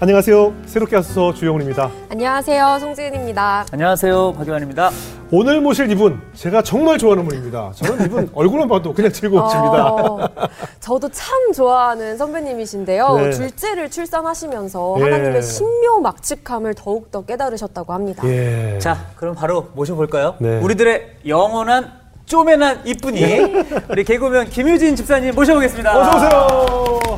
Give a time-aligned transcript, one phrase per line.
[0.00, 0.52] 안녕하세요.
[0.66, 1.88] 새롭게 하소서 주영훈입니다.
[2.10, 2.78] 안녕하세요.
[2.80, 3.66] 송지은입니다.
[3.70, 4.32] 안녕하세요.
[4.32, 4.90] 박유환입니다.
[5.30, 7.70] 오늘 모실 이분 제가 정말 좋아하는 분입니다.
[7.76, 9.86] 저는 이분 얼굴만 봐도 그냥 즐거워집니다.
[9.92, 10.28] 어,
[10.80, 13.16] 저도 참 좋아하는 선배님이신데요.
[13.16, 13.30] 네.
[13.30, 15.02] 둘째를 출산하시면서 예.
[15.04, 18.26] 하나님의 신묘 막측함을 더욱더 깨달으셨다고 합니다.
[18.26, 18.80] 예.
[18.80, 20.34] 자, 그럼 바로 모셔볼까요?
[20.40, 20.58] 네.
[20.58, 21.92] 우리들의 영원한
[22.26, 25.96] 쪼매난 이쁜이 우리 개그우먼 김유진 집사님 모셔보겠습니다.
[25.96, 27.16] 어서 오세요.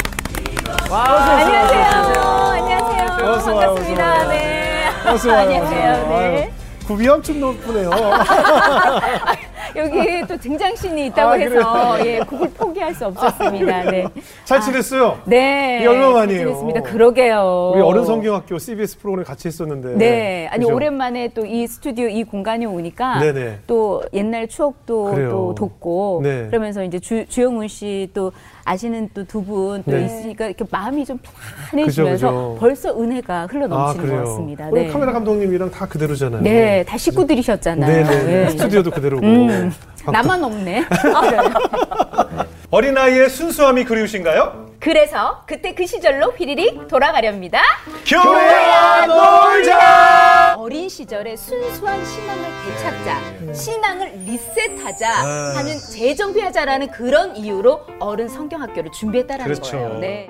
[0.96, 2.20] 안녕하세요.
[2.52, 3.30] 안녕하세요.
[3.32, 4.28] 어서 와요, 반갑습니다.
[4.28, 4.84] 네.
[5.08, 5.40] 어서 와요.
[5.40, 6.08] 안녕하세요.
[6.08, 6.52] 네.
[6.86, 7.90] 굽이 엄청 높으네요.
[9.76, 12.06] 여기 또 등장신이 있다고 아, 해서 그래요?
[12.06, 13.90] 예, 그걸 포기할 수 없었습니다.
[13.90, 14.04] 네.
[14.44, 15.18] 잘 지냈어요?
[15.24, 15.78] 네.
[15.80, 16.46] 이게 얼마 만이에요?
[16.46, 16.82] 지냈습니다.
[16.82, 17.72] 그러게요.
[17.74, 19.94] 우리 어른 성경학교 CBS 프로그램 같이 했었는데.
[19.96, 20.46] 네.
[20.52, 20.76] 아니 그죠?
[20.76, 23.60] 오랜만에 또 이 스튜디오 이 공간에 오니까 네네.
[23.66, 25.30] 또 옛날 추억도 그래요.
[25.30, 26.46] 또 돋고 네.
[26.50, 28.30] 그러면서 이제 주, 주영훈 씨 또
[28.64, 30.04] 아시는 또 두 분또 네.
[30.06, 31.18] 있으니까 이렇게 마음이 좀
[31.70, 32.56] 편안해지면서 그죠, 그죠.
[32.60, 34.22] 벌써 은혜가 흘러 아 넘치는 그래요.
[34.22, 34.70] 것 같습니다.
[34.72, 34.88] 네.
[34.88, 36.42] 카메라 감독님이랑 다 그대로잖아요.
[36.42, 38.04] 네, 다 식구들이셨잖아요.
[38.06, 38.44] 네네.
[38.46, 38.50] 예.
[38.50, 39.26] 스튜디오도 그대로고.
[39.26, 39.72] 음,
[40.04, 40.84] 방- 나만 없네.
[42.70, 44.64] 어린아이의 순수함이 그리우신가요?
[44.80, 47.60] 그래서 그때 그 시절로 휘리릭 돌아가렵니다.
[48.06, 50.33] 교회야 놀자.
[50.64, 59.72] 어린 시절의 순수한 신앙을 되찾자, 신앙을 리셋하자 하는 재정비하자라는 그런 이유로 어른 성경학교를 준비했다라는 그렇죠.
[59.72, 59.98] 거예요.
[59.98, 60.26] 네.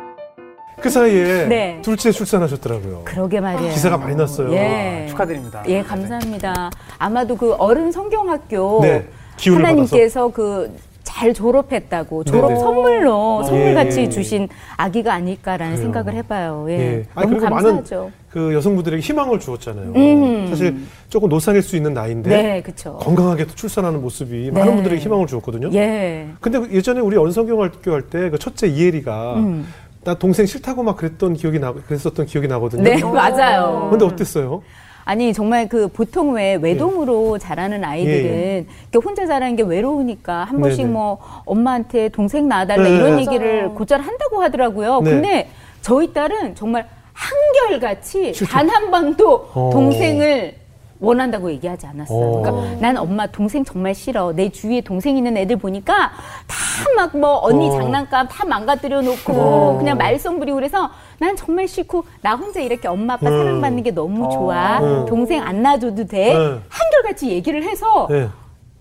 [0.80, 1.78] 그 사이에 네.
[1.82, 3.02] 둘째 출산하셨더라고요.
[3.04, 3.72] 그러게 말이에요.
[3.74, 4.52] 기사가 많이 났어요.
[4.52, 5.06] 예.
[5.08, 5.62] 축하드립니다.
[5.68, 6.68] 예, 감사합니다.
[6.98, 10.76] 아마도 그 어른 성경학교 네, 기운을 하나님께서 그
[11.14, 12.60] 잘 졸업했다고 졸업 네네.
[12.60, 14.08] 선물로 선물같이 예.
[14.08, 15.84] 주신 아기가 아닐까라는 그래요.
[15.84, 16.66] 생각을 해봐요.
[16.70, 17.06] 예, 예.
[17.14, 18.10] 아니, 너무 감사하죠.
[18.34, 19.92] 많은 그 여성분들에게 희망을 주었잖아요.
[19.94, 20.46] 음.
[20.48, 20.76] 사실
[21.08, 22.62] 조금 노산일 수 있는 나이인데 네.
[22.82, 24.74] 건강하게 또 출산하는 모습이 많은 네.
[24.74, 25.70] 분들에게 희망을 주었거든요.
[25.72, 26.26] 예.
[26.40, 29.66] 근데 예전에 우리 언성경학교 할 때 그 첫째 이혜리가 음.
[30.02, 32.82] 나 동생 싫다고 막 그랬던 기억이 나 그랬었던 기억이 나거든요.
[32.82, 33.88] 네, 맞아요.
[33.90, 34.62] 근데 어땠어요?
[35.06, 40.60] 아니 정말 그 보통 왜 외동으로 자라는 아이들은 예, 이렇게 혼자 자라는 게 외로우니까 한
[40.60, 40.92] 번씩 네네.
[40.92, 42.90] 뭐 엄마한테 동생 낳아달라 네.
[42.96, 43.20] 이런 맞아요.
[43.20, 45.00] 얘기를 곧잘 한다고 하더라고요.
[45.02, 45.10] 네.
[45.10, 45.48] 근데
[45.82, 48.32] 저희 딸은 정말 한결같이.
[48.50, 49.70] 단 한 번도 어.
[49.72, 50.56] 동생을
[51.00, 52.18] 원한다고 얘기하지 않았어요.
[52.18, 52.40] 어.
[52.42, 54.32] 그러니까 난 엄마 동생 정말 싫어.
[54.32, 56.12] 내 주위에 동생 있는 애들 보니까
[56.46, 56.64] 다
[56.96, 57.72] 막 뭐 언니 어.
[57.72, 59.76] 장난감 다 망가뜨려 놓고 어.
[59.78, 63.38] 그냥 말썽 부리고 그래서 난 정말 싫고 나 혼자 이렇게 엄마 아빠 음.
[63.38, 64.28] 사랑받는 게 너무 어.
[64.30, 64.78] 좋아.
[64.80, 65.06] 음.
[65.06, 66.34] 동생 안 놔줘도 돼.
[66.34, 66.60] 네.
[66.68, 68.28] 한결같이 얘기를 해서 네.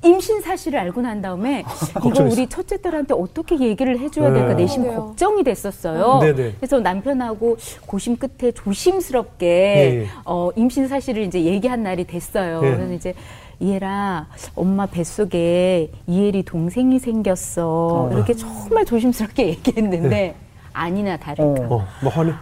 [0.03, 1.63] 임신 사실을 알고 난 다음에
[2.05, 2.23] 이거.
[2.23, 4.63] 우리 첫째 딸한테 어떻게 얘기를 해줘야 될까 네.
[4.63, 5.05] 내심 그래요.
[5.07, 6.19] 걱정이 됐었어요.
[6.19, 6.53] 네네.
[6.59, 10.07] 그래서 남편하고 고심 끝에 조심스럽게 예.
[10.25, 12.61] 어, 임신 사실을 이제 얘기한 날이 됐어요.
[12.63, 12.71] 예.
[12.75, 13.13] 그래서 이제
[13.59, 18.09] 이해라 엄마 뱃속에 이혜리 동생이 생겼어.
[18.11, 20.35] 이렇게 정말 조심스럽게 얘기했는데
[20.73, 21.61] 아니나 다를까.
[21.69, 22.33] 어, 뭐 화내?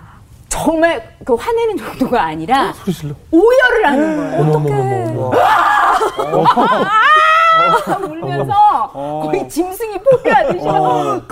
[0.50, 3.14] 정말 그 화내는 정도가 아니라 소리 질러.
[3.32, 4.42] 오열을 하는 거예요.
[4.42, 5.32] 어머 어머 어머
[6.38, 6.86] 어머.
[8.10, 9.22] 울면서 어.
[9.26, 11.28] 거의 짐승이 포기하듯이 막꽉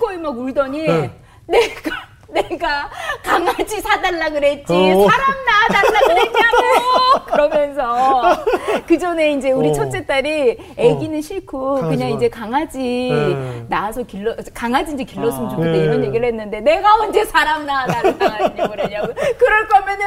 [0.00, 1.10] 거의 막 울더니 네.
[1.46, 2.90] 내가 내가
[3.22, 5.08] 강아지 사달라 그랬지 어.
[5.08, 8.44] 사람 낳아달라 그랬냐고 그러면서
[8.86, 9.72] 그 전에 이제 우리 어.
[9.72, 12.16] 첫째 딸이 아기는 싫고 그냥 강아지만.
[12.16, 13.66] 이제 강아지 네.
[13.68, 15.50] 낳아서 길러 강아지 이제 길렀으면 아.
[15.50, 15.78] 좋겠다 네.
[15.78, 18.12] 이런 얘기를 했는데 내가 언제 사람 낳아달라
[18.68, 20.04] 그러냐고 그럴 거면은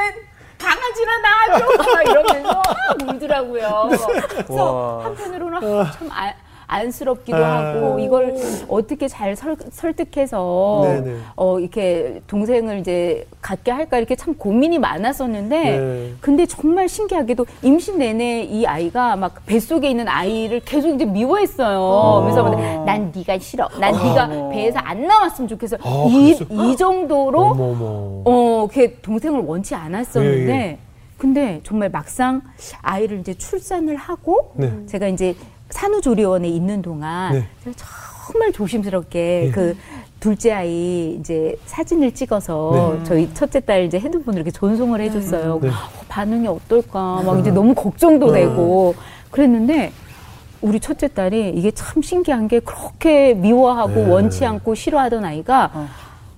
[0.57, 3.83] 강아지나 낳아줘 막 이러면서 막 울더라고요.
[3.89, 5.05] 그래서 와.
[5.05, 6.33] 한편으로는 아, 참 아-
[6.67, 7.73] 안쓰럽기도 아.
[7.73, 8.35] 하고 이걸
[8.67, 11.17] 어떻게 잘 설, 설득해서 네네.
[11.35, 16.13] 어 이렇게 동생을 이제 갖게 할까 이렇게 참 고민이 많았었는데 네.
[16.19, 22.21] 근데 정말 신기하게도 임신 내내 이 아이가 막 뱃속에 있는 아이를 계속 이제 미워했어요.
[22.23, 22.49] 그래서
[22.85, 23.69] 난 네가 싫어.
[23.79, 25.77] 난 네가 배에서 안 나왔으면 좋겠어.
[25.81, 26.31] 아, 이?
[26.49, 28.21] 이 정도로 어머 어머.
[28.25, 30.77] 어, 걔 동생을 원치 않았었는데, 예, 예.
[31.17, 32.41] 근데 정말 막상
[32.81, 34.71] 아이를 이제 출산을 하고, 네.
[34.85, 35.35] 제가 이제
[35.69, 37.47] 산후조리원에 있는 동안, 네.
[37.75, 39.51] 정말 조심스럽게 예.
[39.51, 39.75] 그
[40.19, 43.03] 둘째 아이 이제 사진을 찍어서 네.
[43.03, 45.59] 저희 첫째 딸 이제 핸드폰으로 이렇게 전송을 해줬어요.
[45.61, 45.69] 네.
[45.69, 45.71] 어,
[46.07, 48.41] 반응이 어떨까, 막 이제 너무 걱정도 네.
[48.41, 48.95] 되고,
[49.31, 49.91] 그랬는데,
[50.59, 54.09] 우리 첫째 딸이 이게 참 신기한 게 그렇게 미워하고 네.
[54.09, 55.87] 원치 않고 싫어하던 아이가 어.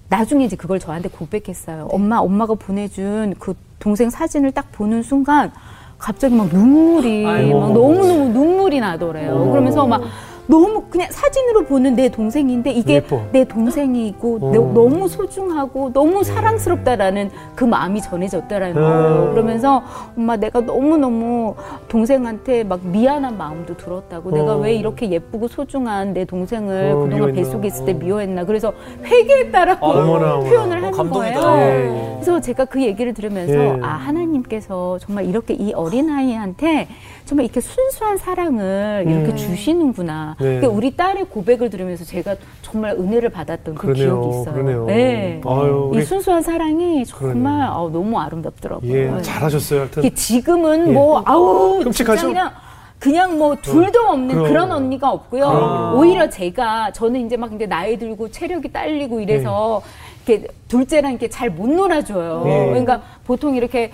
[0.10, 1.88] 나중에 이제 그걸 저한테 고백했어요.
[1.92, 5.54] 엄마, 엄마가 보내준 그 동생 사진을 딱 보는 순간
[6.00, 7.60] 갑자기 막 눈물이 아이고.
[7.60, 9.36] 막 너무너무 눈물이 나더래요.
[9.36, 9.52] 어머.
[9.52, 10.02] 그러면서 막
[10.50, 13.22] 너무 그냥 사진으로 보는 내 동생인데 이게 예뻐.
[13.32, 14.52] 내 동생이고 어.
[14.52, 19.28] 내- 너무 소중하고 너무 사랑스럽다라는 그 마음이 전해졌다라는 거예요.
[19.28, 19.30] 어.
[19.32, 19.84] 그러면서
[20.18, 21.54] 엄마 내가 너무 너무
[21.88, 24.58] 동생한테 막 미안한 마음도 들었다고 내가 어.
[24.58, 27.34] 왜 이렇게 예쁘고 소중한 내 동생을 어, 그동안 미워했나.
[27.44, 27.96] 뱃속에 있을 때 어.
[27.96, 28.74] 미워했나 그래서
[29.06, 30.50] 회개했다라고 어머나, 어머나.
[30.50, 31.40] 표현을 어, 하는 감동이다.
[31.42, 31.60] 거예요.
[31.94, 32.10] 예.
[32.16, 33.80] 그래서 제가 그 얘기를 들으면서 예.
[33.84, 36.88] 아 하나님께서 정말 이렇게 이 어린아이한테
[37.26, 39.36] 정말 이렇게 순수한 사랑을 이렇게 음.
[39.36, 40.36] 주시는구나.
[40.40, 40.46] 네.
[40.46, 44.22] 그러니까 우리 딸의 고백을 들으면서 제가 정말 은혜를 받았던 그 그러네요.
[44.22, 44.54] 기억이 있어요.
[44.54, 44.86] 그러네요.
[44.86, 45.42] 네.
[45.46, 47.68] 아유, 이 순수한 사랑이 정말.
[47.70, 48.92] 어, 너무 아름답더라고요.
[48.92, 49.22] 예, 네.
[49.22, 49.80] 잘하셨어요.
[49.82, 50.92] 하여튼 지금은 예.
[50.92, 52.28] 뭐 아우 끔찍하죠?
[52.28, 52.52] 그냥
[53.00, 54.48] 그냥 뭐 둘도 없는 그럼.
[54.48, 55.46] 그런 언니가 없고요.
[55.50, 55.98] 그럼.
[55.98, 59.82] 오히려 제가 저는 이제 막 이제 나이 들고 체력이 딸리고 이래서
[60.26, 62.44] 이렇게 둘째랑 이렇게 잘 못 놀아줘요.
[62.46, 62.66] 예.
[62.70, 63.92] 그러니까 보통 이렇게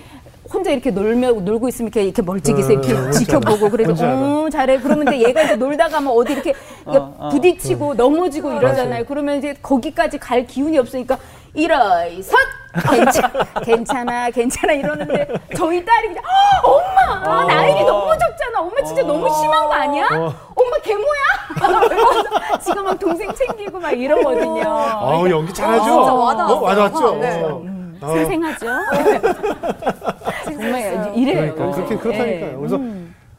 [0.52, 3.94] 혼자 이렇게 놀며 놀고 있으면 이렇게, 이렇게 멀찍이서 이렇게 어, 뭔지 지켜보고 그래서.
[4.06, 6.54] 어 잘해 그러면 이제 얘가 이제 놀다가 뭐 어디 이렇게
[6.84, 7.28] 어, 어.
[7.30, 8.88] 부딪히고 넘어지고 이러잖아요.
[8.90, 9.04] 맞아요.
[9.06, 11.18] 그러면 이제 거기까지 갈 기운이 없으니까
[11.54, 12.36] 이러이 섯
[12.90, 13.32] 괜찮,
[13.64, 15.26] 괜찮아 괜찮아 이러는데
[15.56, 17.44] 저희 딸이 그냥 "아, 엄마 어.
[17.46, 20.04] 나이가 너무 적잖아 엄마 진짜 너무 심한 거 아니야?
[20.12, 20.34] 어.
[20.54, 22.58] 엄마 개모야?
[22.62, 24.62] 지금 막 동생 챙기고 막 이러거든요.
[24.68, 25.90] 아우 연기 잘하죠.
[25.92, 27.16] 어, 와닿았죠.
[27.16, 27.75] 네.
[28.00, 28.06] 어.
[28.06, 28.66] 아, 생생하죠?
[30.44, 31.54] 정말 이래요.
[31.54, 32.50] 그러니까 그렇게 그렇다니까요.
[32.52, 32.56] 네.
[32.56, 32.80] 그래서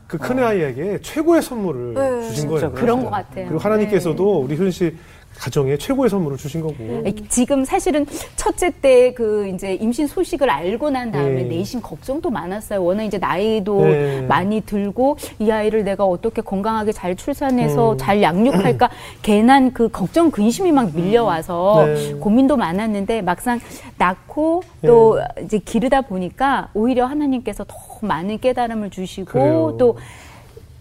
[0.08, 2.72] 그큰 아이에게 최고의 선물을 네, 주신 거예요.
[2.72, 3.04] 그런.
[3.04, 3.46] 것 같아요.
[3.48, 4.96] 그리고 하나님께서도 우리 효연 씨
[5.38, 7.04] 가정에 최고의 선물을 주신 거고.
[7.30, 8.06] 지금 사실은
[8.36, 11.58] 첫째 때 그 이제 임신 소식을 알고 난 다음에 네.
[11.58, 12.84] 내심 걱정도 많았어요.
[12.84, 14.22] 워낙 이제 나이도 네.
[14.22, 17.98] 많이 들고 이 아이를 내가 어떻게 건강하게 잘 출산해서 음.
[17.98, 18.90] 잘 양육할까
[19.22, 22.14] 괜한 그 걱정 근심이 막 밀려와서 네.
[22.16, 23.60] 고민도 많았는데 막상
[23.98, 29.78] 낳고 또 이제 기르다 보니까 오히려 하나님께서 더 많은 깨달음을 주시고.
[29.78, 29.98] 또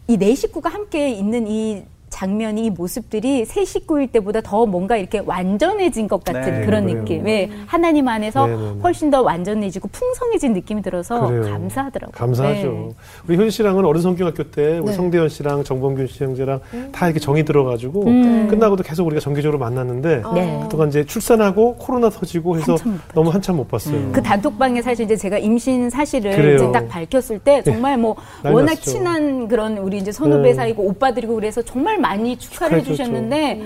[0.09, 1.82] 이 네 식구가 함께 있는 이
[2.21, 7.01] 장면이 이 모습들이 세 식구일 때보다 더 뭔가 이렇게 완전해진 것 같은 네, 그런 그래요.
[7.01, 7.25] 느낌.
[7.25, 8.81] 네, 하나님 안에서 네, 네, 네.
[8.83, 11.43] 훨씬 더 완전해지고 풍성해진 느낌이 들어서 그래요.
[11.53, 12.13] 감사하더라고요.
[12.17, 12.69] 감사하죠.
[12.69, 12.89] 네.
[13.29, 14.93] 우리 효연 씨랑은 어른 성경학교 때 우리 네.
[14.95, 16.61] 성대현 씨랑 정범균 씨 형제랑
[16.91, 18.49] 다 이렇게 정이 들어가지고 음.
[18.49, 20.61] 끝나고도 계속 우리가 정기적으로 만났는데 네.
[20.62, 22.99] 그동안 이제 출산하고 코로나 터지고 해서 한참.
[23.15, 24.12] 너무 한참 못 봤어요.
[24.12, 26.57] 그 단톡방에 사실 이제 제가 임신 사실을 그래요.
[26.57, 28.91] 이제 딱 밝혔을 때 정말 뭐 워낙 났죠.
[28.91, 30.55] 친한 그런 우리 이제 선후배 네.
[30.55, 32.79] 사이고 오빠들이고 그래서 정말 많이 축하를.
[32.79, 33.62] 해주셨는데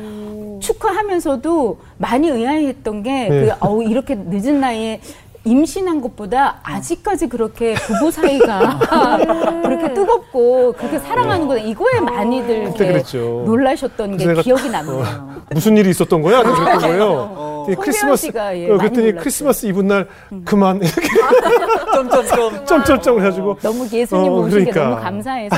[0.61, 3.29] 축하하면서도 많이 의아했던 게 네.
[3.29, 5.01] 그 어우 이렇게 늦은 나이에
[5.45, 8.79] 임신한 것보다 아직까지 그렇게 부부 사이가
[9.63, 12.65] 그렇게 뜨겁고 그렇게 사랑하는구나 이거에 많이들 네.
[12.65, 13.43] 그때 이렇게 그랬죠.
[13.47, 15.41] 놀라셨던 게 기억이 남네요.
[15.53, 16.43] 무슨 일이 있었던 거야?
[16.43, 17.05] 그랬던 거예요.
[17.37, 17.51] 어.
[17.71, 19.13] 이 크리스마스 씨가, 예, 어, 그랬더니.
[19.17, 20.09] 크리스마스 이브 날
[20.45, 21.09] 그만 이렇게
[21.95, 22.67] 점점점.
[22.67, 24.91] 점점점 해가지고 너무 예수님 어, 오신 게 그러니까.
[24.91, 25.57] 너무 감사해서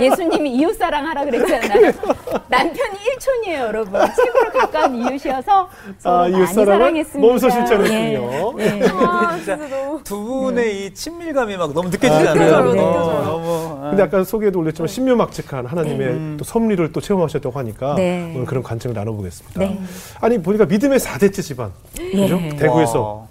[0.00, 1.92] 예수님이 이웃 사랑하라 그랬잖아요.
[2.48, 4.00] 남편이 일촌이에요, 여러분.
[4.14, 5.68] 최고로 가까운 이웃이어서
[5.98, 7.18] 서로 아, 많이 사랑했습니다.
[7.26, 8.54] 몸소 실천했군요.
[8.60, 8.93] 예, 예.
[8.96, 10.00] 아, 진짜 진짜 너무.
[10.04, 12.32] 두 분의 이 친밀감이 막 너무 느껴지지 아?
[12.32, 12.64] 어.
[13.24, 13.78] 너무.
[13.82, 13.90] 아.
[13.90, 18.32] 근데 아까 소개에도 올렸지만 신묘막측한 하나님의 또 섭리를 또 체험하셨다고 하니까 네.
[18.34, 19.60] 오늘 그런 관점을 나눠보겠습니다.
[19.60, 19.78] 네.
[20.20, 22.40] 아니 보니까 믿음의 4대째 집안 그죠?
[22.42, 22.48] 예.
[22.56, 23.26] 대구에서 와.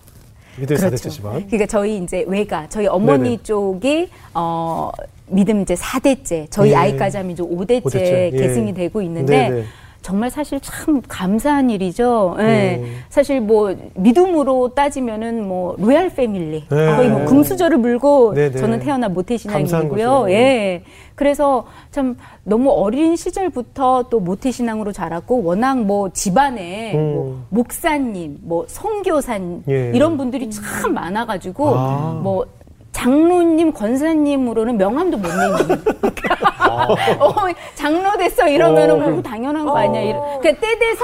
[0.58, 0.96] 믿음의 그렇죠.
[0.96, 3.44] 4대째 집안 그러니까 저희 이제 외가 저희 어머니 네네.
[3.44, 4.92] 쪽이 어
[5.28, 6.76] 믿음 이제 4대째, 저희 예.
[6.76, 8.38] 아이까지 하면 이제 5대째, 오대째, 예.
[8.38, 9.64] 계승이 되고 있는데 네네.
[10.04, 12.36] 정말 사실 참 감사한 일이죠.
[12.40, 12.44] 예.
[12.44, 12.84] 네.
[13.10, 16.96] 사실 뭐 믿음으로 따지면은 뭐 로얄 패밀리 네.
[16.96, 18.58] 거의 뭐 금수저를 물고 네네.
[18.58, 20.26] 저는 태어난 감사한 모태신앙이고요.
[20.30, 20.84] 예.
[21.16, 27.14] 그래서 참 너무 어린 시절부터 또 모태신앙으로 자랐고 워낙 뭐 집안에 음.
[27.14, 29.92] 뭐 목사님, 뭐 선교사님 예.
[29.96, 32.20] 이런 분들이 참 많아가지고 아.
[32.22, 32.46] 뭐
[32.94, 35.84] 장로님, 권사님으로는 명함도 못 내는.
[37.20, 37.36] 어,
[37.76, 39.10] 장로 됐어 이러면은 어.
[39.10, 40.02] 뭐 당연한 거 아니야.
[40.02, 41.04] 이러- 그러니까 때 돼서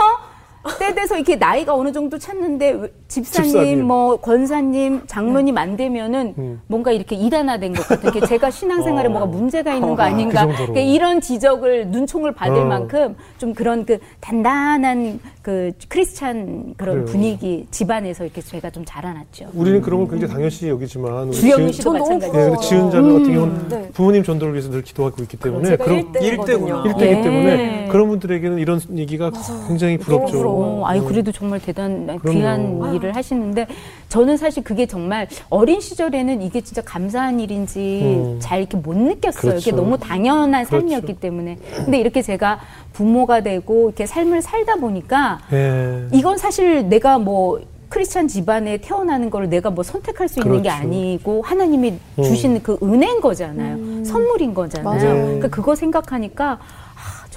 [0.78, 3.86] 때 돼서 이렇게 나이가 어느 정도 찼는데 왜- 집사님, 집사님.
[3.88, 6.62] 뭐 권사님, 장로님 안 되면은 음.
[6.68, 9.12] 뭔가 이렇게 이단화된 것 같은 게 제가 신앙생활에 어.
[9.12, 10.46] 뭐가 문제가 있는 거 아닌가.
[10.46, 10.54] 그.
[10.54, 12.66] 그러니까 이런 지적을 눈총을 받을 어.
[12.66, 17.06] 만큼 좀 그런 그 단단한 그 크리스찬 그런 그래요.
[17.06, 19.48] 분위기 집안에서 이렇게 제가 좀 자라났죠.
[19.54, 21.94] 우리는 그런 걸 굉장히 당연시 여기지만 지은- 씨도.
[21.94, 23.90] 네, 근데 지은 자매 같은 경우는 네.
[23.94, 26.24] 부모님 전도를 위해서 늘 기도하고 있기 때문에 그런 1등이거든요.
[26.24, 26.84] 일대구나.
[26.84, 27.22] 1등이기 예.
[27.22, 29.32] 때문에 그런 분들에게는 이런 얘기가
[29.68, 30.49] 굉장히 부럽죠.
[30.50, 30.82] 부러워요.
[30.82, 32.32] 어, 아유 그래도 정말 대단 그럼요.
[32.32, 33.68] 귀한 일을 하시는데
[34.10, 38.38] 저는 사실 그게 정말 어린 시절에는 이게 진짜 감사한 일인지 음.
[38.40, 39.52] 잘 이렇게 못 느꼈어요.
[39.52, 39.58] 그렇죠.
[39.58, 40.82] 이게 너무 당연한 그렇죠.
[40.82, 41.58] 삶이었기 때문에.
[41.76, 42.60] 근데 이렇게 제가
[42.94, 46.08] 부모가 되고 이렇게 삶을 살다 보니까 예.
[46.12, 50.84] 이건 사실 내가 뭐 크리스찬 집안에 태어나는 걸 내가 뭐 선택할 수 있는 게 그렇죠.
[50.84, 54.04] 아니고 하나님이 주신 그 은혜인 거잖아요.
[54.06, 54.84] 선물인 거잖아요.
[54.84, 55.14] 맞아요.
[55.16, 55.24] 네.
[55.24, 56.60] 그러니까 그거 생각하니까 아,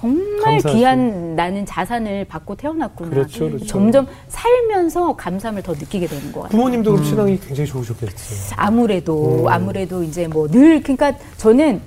[0.02, 0.58] 정말.
[0.74, 3.10] 귀한 나는 자산을 받고 태어났구나.
[3.10, 3.66] 그렇죠, 그렇죠.
[3.66, 6.50] 점점 살면서 감사함을 더 느끼게 되는 것 같아요.
[6.50, 8.56] 부모님도 그럼 신앙이 굉장히 좋으셨겠어요.
[8.56, 11.80] 아무래도 아무래도 이제 뭐 늘 그러니까 저는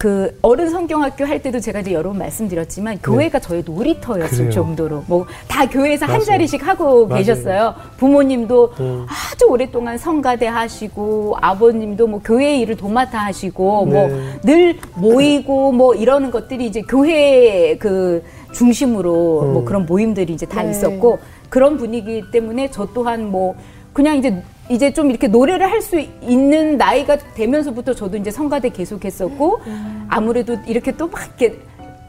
[0.00, 4.36] 그 어른 성경학교 할 때도 제가 이제 여러 번 말씀드렸지만 교회가 저의 놀이터였을 네.
[4.44, 4.50] 그래요.
[4.50, 6.24] 정도로 뭐 다 교회에서 한 맞아요.
[6.24, 7.18] 자리씩 하고 맞아요.
[7.18, 7.74] 계셨어요.
[7.98, 9.06] 부모님도 음.
[9.06, 14.08] 아주 오랫동안 성가대 하시고 아버님도 뭐 교회 일을 도맡아 하시고 네.
[14.42, 18.22] 뭐늘 모이고 뭐 이러는 것들이 이제 교회 그
[18.54, 19.52] 중심으로 음.
[19.52, 20.70] 뭐 그런 모임들이 이제 다 네.
[20.70, 21.18] 있었고
[21.50, 23.54] 그런 분위기 때문에 저 또한 뭐
[23.92, 29.60] 그냥 이제 이제 좀 이렇게 노래를 할 수 있는 나이가 되면서부터 저도 이제 성가대 계속했었고
[30.08, 31.58] 아무래도 이렇게 또 막 이렇게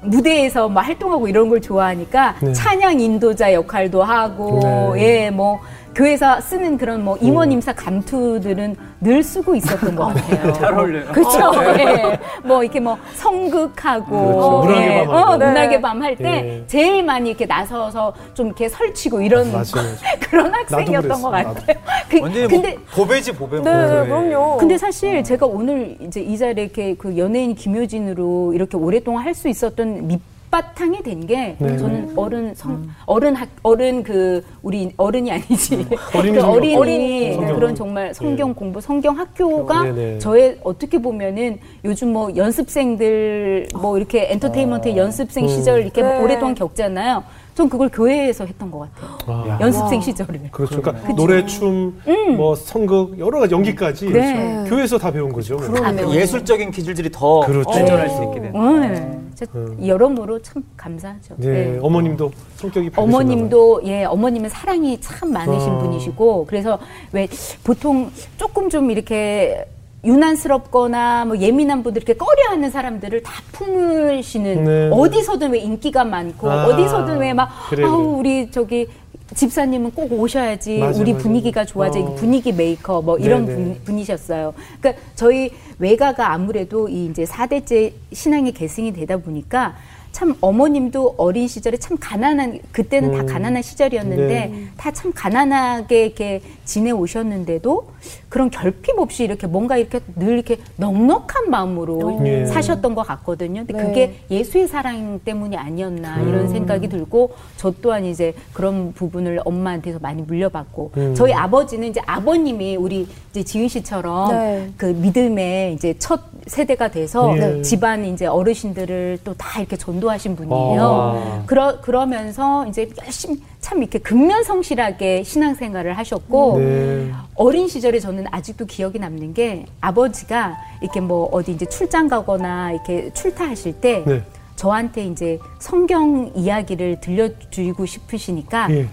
[0.04, 2.54] 무대에서 막 활동하고 이런 걸 좋아하니까 네.
[2.54, 4.60] 찬양 인도자 역할도 하고
[4.96, 5.30] 네.
[5.32, 5.60] 예뭐
[5.94, 10.54] 교회에서 쓰는 그런 뭐 임원 임사 감투들은 늘 쓰고 있었던 것 같아요.
[10.54, 11.12] 잘 어울려요.
[11.12, 11.52] 그렇죠.
[11.80, 12.20] 예.
[12.44, 14.62] 뭐 이렇게 뭐 성극하고 그렇죠.
[14.64, 15.06] 문학의 예.
[15.06, 15.16] 밤.
[15.16, 15.46] 어, 네.
[15.48, 16.64] 문학의 밤 할 때 예.
[16.68, 19.96] 제일 많이 이렇게 나서서 좀 이렇게 설치고 이런 맞아요, 맞아요.
[20.30, 21.30] 그런 학생이었던 그랬어, 것.
[21.32, 21.78] 같아요.
[22.10, 23.58] 그, 완전히 근데 뭐 고배지 보배.
[23.58, 23.66] 뭐.
[23.66, 24.58] 네, 그럼요.
[24.58, 29.48] 근데 사실 제가 오늘 이제 이 자리에 이렇게 그 연예인 김효진으로 이렇게 오랫동안 할 수
[29.48, 30.20] 있었던 밑
[30.52, 31.78] 바탕이 된게 네.
[31.78, 36.52] 저는 어른 성 어른 학 어른 그 우리 어른이 아니지 어린이 그 성경.
[36.52, 37.34] 어린이 어린이.
[37.34, 37.56] 성경.
[37.56, 38.54] 그런 정말 성경 네.
[38.54, 40.20] 공부 성경 학교가 네, 네.
[40.20, 46.20] 저의 어떻게 보면은 요즘 뭐 연습생들 뭐 이렇게 엔터테인먼트 연습생 시절 이렇게 네.
[46.20, 47.24] 오랫동안 겪잖아요.
[47.62, 49.18] 전 그걸 교회에서 했던 것 같아요.
[49.28, 50.02] 아, 연습생 와.
[50.04, 50.42] 시절을.
[50.52, 50.82] 그렇죠.
[50.82, 51.96] 그러니까 노래, 춤,
[52.36, 54.66] 뭐 성극 여러 가지 연기까지 네.
[54.68, 55.58] 교회에서 다 배운 거죠.
[55.58, 56.12] 다 배웠죠.
[56.12, 57.70] 예술적인 기질들이 더 그렇죠.
[57.70, 58.82] 발전할 수 있게 되는.
[58.82, 59.20] 네.
[59.36, 61.36] 진짜 여러모로 참 감사하죠.
[61.38, 61.80] 네, 네.
[61.82, 62.92] 어머님도 성격이.
[62.96, 65.78] 어머님도 예 어머님은 사랑이 참 많으신 아.
[65.78, 66.80] 분이시고 그래서
[67.12, 67.28] 왜
[67.64, 69.68] 보통 조금 좀 이렇게
[70.04, 74.90] 유난스럽거나 뭐 예민한 분들 이렇게 꺼려하는 사람들을 다 품으시는 네.
[74.92, 76.66] 어디서든 왜 인기가 많고 아.
[76.66, 78.18] 어디서든 왜막 그래, 아우 그래.
[78.18, 78.88] 우리 저기
[79.34, 81.24] 집사님은 꼭 오셔야지 맞아, 우리 맞아.
[81.24, 82.16] 분위기가 좋아져 어.
[82.16, 83.56] 분위기 메이커 뭐 이런 네, 네.
[83.56, 84.54] 분, 분이셨어요.
[84.80, 89.76] 그러니까 저희 외가가 아무래도 이 이제 4대째 신앙의 계승이 되다 보니까
[90.12, 93.26] 참 어머님도 어린 시절에 참 가난한 그때는 다 음.
[93.26, 94.68] 가난한 시절이었는데 네.
[94.76, 97.88] 다참 가난하게 이렇게 지내 오셨는데도
[98.30, 102.46] 그런 결핍 없이 이렇게 뭔가 이렇게 늘 이렇게 넉넉한 마음으로 예.
[102.46, 103.66] 사셨던 것 같거든요.
[103.66, 103.88] 근데 네.
[103.88, 110.22] 그게 예수의 사랑 때문이 아니었나 이런 생각이 들고 저 또한 이제 그런 부분을 엄마한테서 많이
[110.22, 111.14] 물려받고 음.
[111.16, 114.72] 저희 아버지는 이제 아버님이 우리 이제 지은 씨처럼 네.
[114.78, 117.62] 그 믿음의 이제 첫 세대가 돼서 네.
[117.62, 120.82] 집안 이제 어르신들을 또 다 이렇게 전도하신 분이에요.
[120.84, 121.44] 아.
[121.48, 127.12] 그러 그러면서 이제 열심히 참 이렇게 근면성실하게 신앙생활을 하셨고 네.
[127.36, 133.12] 어린 시절에 저는 아직도 기억이 남는 게 아버지가 이렇게 뭐 어디 이제 출장 가거나 이렇게
[133.14, 134.24] 출타하실 때 네.
[134.56, 138.88] 저한테 이제 성경 이야기를 들려주고 싶으시니까 예.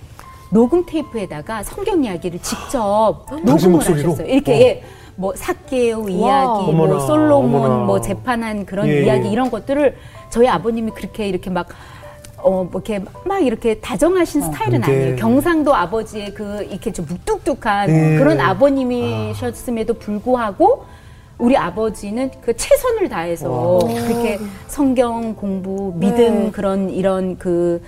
[0.51, 4.09] 녹음 테이프에다가 성경 이야기를 직접 당신 녹음을 목소리로?
[4.13, 4.27] 하셨어요.
[4.29, 4.61] 이렇게 어.
[4.61, 4.83] 예,
[5.17, 7.85] 뭐 사케오 이야기, 어머나, 뭐 솔로몬 어머나.
[7.85, 9.31] 뭐 재판한 그런 예, 이야기 예.
[9.33, 9.97] 이런 것들을
[10.31, 11.69] 저희 아버님이 그렇게 이렇게 막
[12.43, 14.87] 어, 뭐 이렇게 막 이렇게 다정하신 스타일은 네.
[14.87, 15.17] 아니에요.
[15.17, 18.19] 경상도 아버지의 그 이렇게 좀 묵뚝뚝한 예.
[18.19, 20.85] 그런 아버님이셨음에도 불구하고
[21.39, 26.51] 우리 아버지는 그 최선을 다해서 그렇게 성경 공부, 믿음 네.
[26.51, 27.81] 그런 이런 그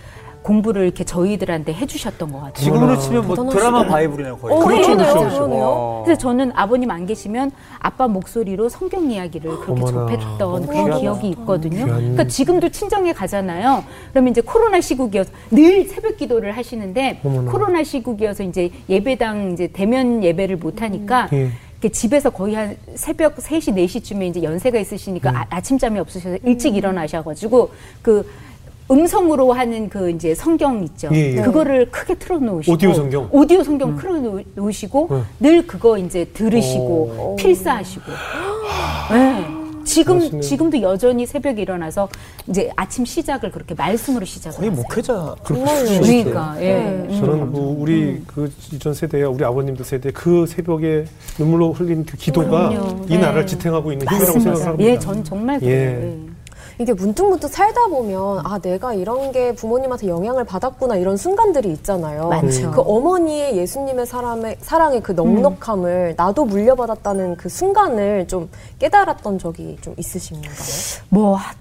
[0.42, 2.54] 공부를 이렇게 저희들한테 해주셨던 것 같아요.
[2.54, 3.58] 지금으로 치면 뭐 대단하시다.
[3.60, 4.54] 드라마 바이블이네요 거의.
[4.54, 6.02] 어, 그렇죠, 그러네요, 그렇죠, 그렇죠.
[6.04, 10.98] 그래서 저는 아버님 안 계시면 아빠 목소리로 성경 이야기를 그렇게 어머나, 접했던 그런 귀하다.
[11.00, 11.84] 기억이 있거든요.
[11.84, 11.88] 귀한.
[12.00, 13.84] 그러니까 지금도 친정에 가잖아요.
[14.12, 17.50] 그러면 이제 코로나 시국이어서 늘 새벽 기도를 하시는데 어머나.
[17.50, 21.50] 코로나 시국이어서 이제 예배당 이제 대면 예배를 못 하니까 예.
[21.82, 27.70] 이렇게 집에서 거의 한 새벽 3시, 4시쯤에 이제 연세가 있으시니까 아, 아침잠이 없으셔서 일찍 일어나셔가지고
[28.02, 28.26] 그
[28.90, 31.08] 음성으로 하는 그 이제 성경 있죠.
[31.12, 31.42] 예, 예.
[31.42, 33.28] 그거를 크게 틀어놓으시고 오디오 성경?
[33.30, 35.24] 오디오 성경 틀어놓으시고 음.
[35.38, 37.36] 늘 그거 이제 들으시고 오.
[37.36, 38.04] 필사하시고.
[39.12, 39.46] 네.
[39.82, 40.42] 지금 그러시네요.
[40.42, 42.08] 지금도 여전히 새벽에 일어나서
[42.48, 44.82] 이제 아침 시작을 그렇게 말씀으로 시작을 거의 하세요.
[44.82, 45.36] 목회자.
[45.42, 46.74] 그러니까 예.
[46.74, 47.06] 네.
[47.08, 47.16] 음.
[47.20, 51.06] 저는 그 우리 그 이전 세대야 우리 아버님들 세대 그 새벽에
[51.38, 53.04] 눈물로 흘린 그 기도가 그럼요.
[53.06, 53.18] 이 네.
[53.18, 54.38] 나라를 지탱하고 있는 힘이라고.
[54.40, 54.84] 생각합니다.
[54.90, 55.72] 예, 전 정말 그래요.
[55.74, 56.29] 예.
[56.80, 56.82] 예.
[56.82, 62.28] 이게 문득문득 살다 보면 아 내가 이런 게 부모님한테 영향을 받았구나 이런 순간들이 있잖아요.
[62.28, 62.70] 많죠.
[62.70, 69.94] 그 어머니의 예수님의 사람의 사랑의 그 넉넉함을 나도 물려받았다는 그 순간을 좀 깨달았던 적이 좀
[69.98, 70.50] 있으신가요?
[71.10, 71.52] 뭐, 하-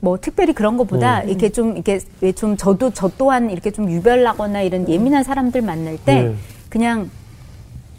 [0.00, 4.62] 뭐 특별히 그런 것보다 이렇게 좀 이렇게 왜 좀 저도 저 또한 이렇게 좀 유별나거나
[4.62, 6.34] 이런 예민한 사람들 만날 때 네.
[6.70, 7.10] 그냥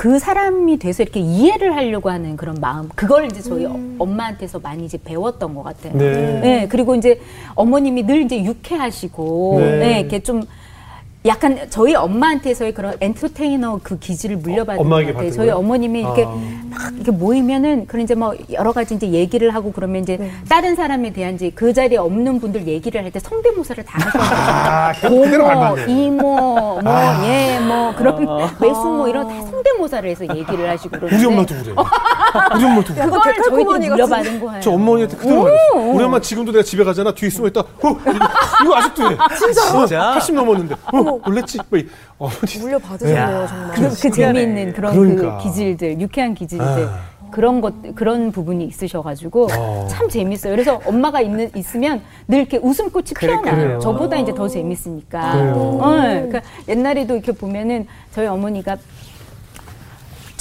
[0.02, 3.68] 그 사람이 돼서 이렇게 이해를 하려고 하는 그런 마음 그걸 이제 저희
[4.00, 5.94] 엄마한테서 많이 이제 배웠던 것 같아요.
[5.96, 6.40] 네.
[6.40, 7.22] 네, 그리고 이제
[7.54, 9.78] 어머님이 늘 이제 유쾌하시고, 네.
[9.78, 10.42] 네, 이렇게 좀
[11.24, 15.18] 약간 저희 엄마한테서의 그런 엔터테이너 그 기질을 물려받은 것 엄마에게 같아요.
[15.30, 15.56] 받은 저희 거예요?
[15.60, 16.30] 어머님이 이렇게 아.
[16.30, 20.32] 막 이렇게 모이면은 그런 이제 뭐 여러 가지 이제 얘기를 하고 그러면 이제 네.
[20.50, 25.70] 다른 사람에 대한 이제 그 자리에 없는 분들 얘기를 할 때 성대모사를 다 하셔가지고 아,
[25.76, 25.82] 고모.
[25.92, 27.22] 이모, 뭐, 아.
[27.28, 28.26] 예, 뭐, 그런,
[28.62, 31.16] 매수 뭐, 이런 다 성대모사를 해서 얘기를 하시고 그러는데.
[31.18, 31.74] 우리 엄마도 그래.
[32.56, 33.06] 우리 그래.
[33.06, 34.62] 그걸 저희들이 물려받은 거예요.
[34.62, 35.76] 저 어머니한테 그대로 말했어.
[35.94, 37.12] 우리 엄마 지금도 내가 집에 가잖아.
[37.14, 37.62] 뒤에 숨어 있다.
[37.62, 38.00] 어, 이거,
[38.64, 39.18] 이거 아직도 해.
[39.38, 40.14] 진짜?
[40.14, 40.76] 80 넘었는데.
[40.94, 41.60] 어, 놀랬지?
[41.70, 41.88] 뭐, 이-
[42.18, 42.60] 어머니.
[42.60, 43.72] 물려받으셨네요, 정말.
[43.76, 44.12] 그, 그.
[44.12, 45.38] 재미있는 그런 그러니까.
[45.38, 46.86] 그 기질들, 유쾌한 기질들.
[46.86, 47.12] 아.
[47.32, 49.88] 그런 것, 그런 부분이 있으셔가지고 어.
[49.90, 50.52] 참 재밌어요.
[50.52, 53.56] 그래서 엄마가 있는, 있으면 늘 이렇게 웃음꽃이 피어나요.
[53.56, 53.80] 그래요.
[53.80, 55.36] 저보다 이제 더 재밌으니까.
[55.56, 58.76] 어, 그러니까 옛날에도 이렇게 보면은 저희 어머니가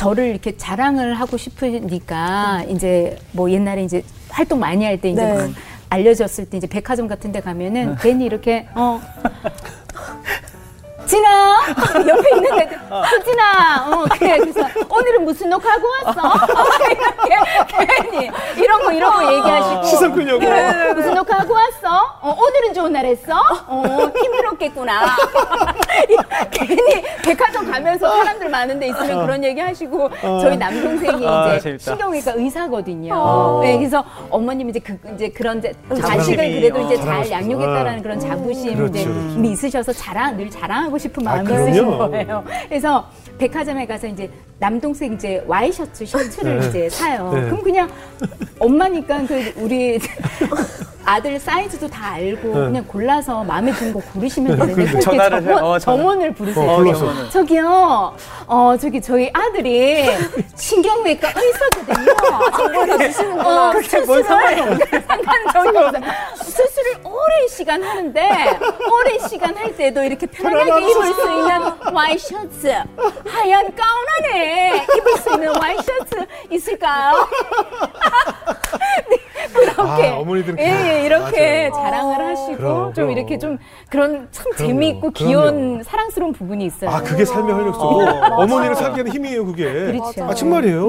[0.00, 5.34] 저를 이렇게 자랑을 하고 싶으니까 이제 뭐 옛날에 이제 활동 많이 할 때 이제 네.
[5.34, 5.50] 막
[5.90, 8.98] 알려졌을 때 이제 백화점 같은 데 가면은 괜히 이렇게 어
[11.06, 11.56] 진아!
[12.08, 12.78] 옆에 있는 애들.
[13.10, 13.86] 수진아!
[13.90, 16.34] 어 그래 그래서 오늘은 무슨 녹화하고 왔어?
[16.86, 19.82] 이렇게 괜히 이런 거 이런 거 얘기하시고.
[19.84, 20.38] 시선 끄려고.
[20.40, 22.18] 그래, 무슨 녹화하고 왔어?
[22.20, 23.32] 어 오늘은 좋은 날 했어?
[23.66, 23.84] 어
[24.16, 25.16] 힘들었겠구나.
[26.52, 31.84] 괜히 백화점 가면서 사람들 많은데 있으면 그런 얘기 하시고 저희 남동생이 아, 이제 재밌다.
[31.90, 33.60] 신경외과 의사거든요.
[33.62, 38.02] 네, 그래서 어머님이 이제 그 이제 그런 자식을 그래도 이제 어, 잘 양육했다라는.
[38.02, 39.40] 그런 자부심 이 그렇죠, 이제 그렇죠.
[39.44, 41.68] 있으셔서 자랑 늘 자랑 하고 싶은 아, 마음이 그럼요.
[41.68, 42.44] 있으신 거예요.
[42.68, 43.06] 그래서
[43.38, 44.28] 백화점에 가서 이제
[44.58, 46.66] 남동생 이제 와이셔츠 셔츠를 네.
[46.68, 47.30] 이제 사요.
[47.32, 47.42] 네.
[47.44, 47.88] 그럼 그냥
[48.58, 49.98] 엄마니까 그 우리
[51.06, 52.54] 아들 사이즈도 다 알고 네.
[52.66, 54.92] 그냥 골라서 마음에 드는 거 고르시면 되는데 그러니까.
[54.92, 55.78] 꼭 이렇게 전화를 해- 어, 전화.
[55.78, 56.68] 점원을 부르세요.
[56.70, 56.92] 어.
[56.94, 57.30] 저는.
[57.30, 58.14] 저기요,
[58.46, 60.04] 어, 저기 저희 아들이
[60.56, 62.14] 신경외과 의사거든요.
[62.56, 63.70] 정보를 다 주시는구나.
[63.70, 66.00] 어, 수술을 상관적이 없어.
[66.66, 68.58] 수술을 오랜 시간 하는데
[68.92, 72.66] 오랜 시간 할 때도 이렇게 편안하게 입을 수 있는 와이셔츠
[73.26, 77.28] 하얀 가운 안에 입을 수 있는 와이셔츠 있을까요?
[79.54, 80.64] 네, 그렇게 아, 어머니들은 예.
[81.00, 81.84] 예, 이렇게 맞아요.
[81.84, 83.10] 자랑을 하시고 그럼, 좀 그럼.
[83.10, 84.56] 이렇게 좀 그런 참 그럼요.
[84.56, 85.12] 재미있고 그럼요.
[85.12, 86.90] 귀여운 사랑스러운 부분이 있어요.
[86.90, 88.00] 아, 그게 삶의 활력소고
[88.42, 89.64] 어머니를 살게 하는 힘이에요, 그게.
[89.64, 90.24] 그렇죠.
[90.24, 90.86] 아, 정말이에요.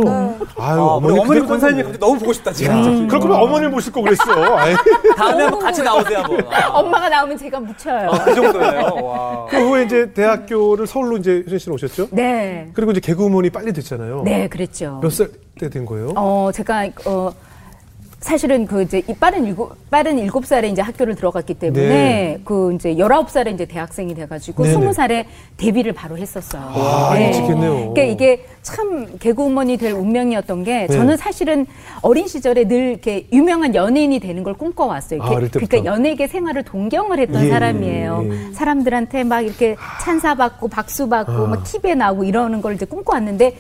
[0.57, 1.77] 아유, 아, 어머니 어머니 권사님.
[1.83, 2.75] 갑자기 너무 보고 싶다 지금.
[2.75, 4.23] 야, 그럴 거면 어머니를 모실 거 그랬어.
[5.17, 6.45] 다음에 한번 같이 나오세요 한번.
[6.53, 8.11] 아, 엄마가 나오면 제가 묻혀요.
[8.25, 8.81] 그 정도예요.
[9.03, 9.45] 와.
[9.49, 12.07] 그 후에 이제 대학교를 서울로 이제 효진 씨는 오셨죠?
[12.11, 12.69] 네.
[12.73, 14.21] 그리고 이제 개그우먼이 빨리 됐잖아요.
[14.23, 14.99] 네, 그랬죠.
[15.01, 16.13] 몇 살 때 된 거예요?
[16.15, 17.31] 어, 제가 어
[18.21, 22.39] 사실은 그 이제 이 빠른 일곱 빠른 일곱 살에 이제 학교를 들어갔기 때문에 네.
[22.45, 24.63] 그 이제 열아홉 살에 이제 대학생이 돼가지고.
[24.65, 25.25] 스무 살에
[25.57, 26.61] 데뷔를 바로 했었어요.
[26.63, 27.93] 아, 일찍했네요.
[27.93, 30.87] 그러니까 이게 참 개그우먼이 될 운명이었던 게 네.
[30.87, 31.65] 저는 사실은
[32.03, 35.23] 어린 시절에 늘 이렇게 유명한 연예인이 되는 걸 꿈꿔왔어요.
[35.23, 35.67] 아, 이렇게 때부터.
[35.67, 38.25] 그러니까 연예계 생활을 동경을 했던 예, 사람이에요.
[38.25, 38.53] 예.
[38.53, 41.47] 사람들한테 막 이렇게 찬사받고 박수받고 아.
[41.47, 43.55] 막 TV에 나오고 이러는 걸 이제 꿈꿔왔는데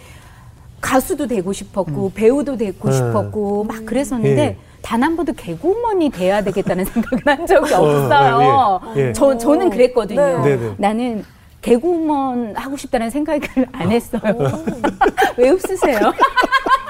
[0.81, 2.95] 가수도 되고 싶었고 배우도 되고 네.
[2.95, 4.57] 싶었고 막 그랬었는데 예.
[4.81, 8.81] 단한 번도 개그우먼이 돼야 되겠다는 생각을 한 적이 어, 없어요.
[8.95, 9.13] 예, 예.
[9.13, 10.43] 저 저는 그랬거든요.
[10.43, 10.55] 네.
[10.57, 10.75] 네네.
[10.77, 11.23] 나는
[11.61, 13.41] 개그우먼 하고 싶다는 생각을
[13.71, 14.21] 안 했어요.
[15.37, 16.11] 왜 웃으세요?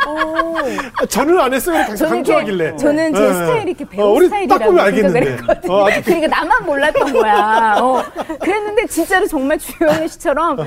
[0.05, 1.85] 아, 저는 안 했어요.
[1.85, 2.63] 강- 저는 강조하길래.
[2.63, 3.33] 이렇게, 저는 제 네.
[3.33, 5.27] 스타일이 이렇게 배우 어, 우리 딱 스타일이라고 생각을.
[5.33, 5.73] 했거든요.
[5.73, 7.75] 어, 그러니까 나만 몰랐던 거야.
[7.81, 8.03] 어.
[8.39, 10.57] 그랬는데 진짜로 정말 주영애 씨처럼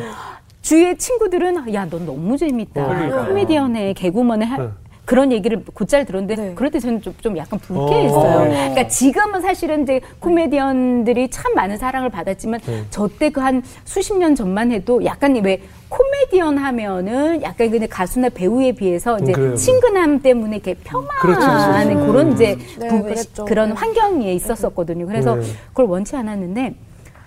[0.65, 2.83] 주위의 친구들은 야, 넌 너무 재밌다.
[2.83, 3.27] 어, 그러니까요.
[3.27, 4.69] 코미디언에 개그우먼에 하- 네.
[5.05, 6.53] 그런 얘기를 곧잘 들었는데 네.
[6.55, 8.41] 그럴 때 저는 좀, 좀 약간 불쾌했어요.
[8.41, 8.45] 어.
[8.49, 12.85] 그러니까 지금은 사실은 이제 코미디언들이 참 많은 사랑을 받았지만 네.
[12.89, 18.73] 저때 그 한 수십 년 전만 해도 약간 왜 코미디언 하면은 약간 근데 가수나 배우에
[18.73, 19.55] 비해서 이제 음, 그래요.
[19.57, 22.07] 친근함 때문에 이렇게 폄하하는 그렇죠, 그렇죠.
[22.13, 23.45] 그런 이제 네, 부- 그랬죠.
[23.45, 23.75] 그런 네.
[23.75, 25.07] 환경에 있었었거든요.
[25.07, 25.43] 그래서 네.
[25.69, 26.75] 그걸 원치 않았는데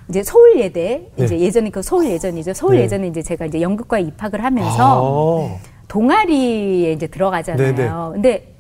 [0.10, 1.42] 이제 서울 예대 이제 네.
[1.42, 2.54] 예전에 그 서울 예전이죠.
[2.54, 2.84] 서울 네.
[2.84, 7.76] 예전에 이제 제가 이제 연극과에 입학을 하면서 아, 동아리에 이제 들어가잖아요.
[7.76, 7.90] 네네.
[8.14, 8.54] 근데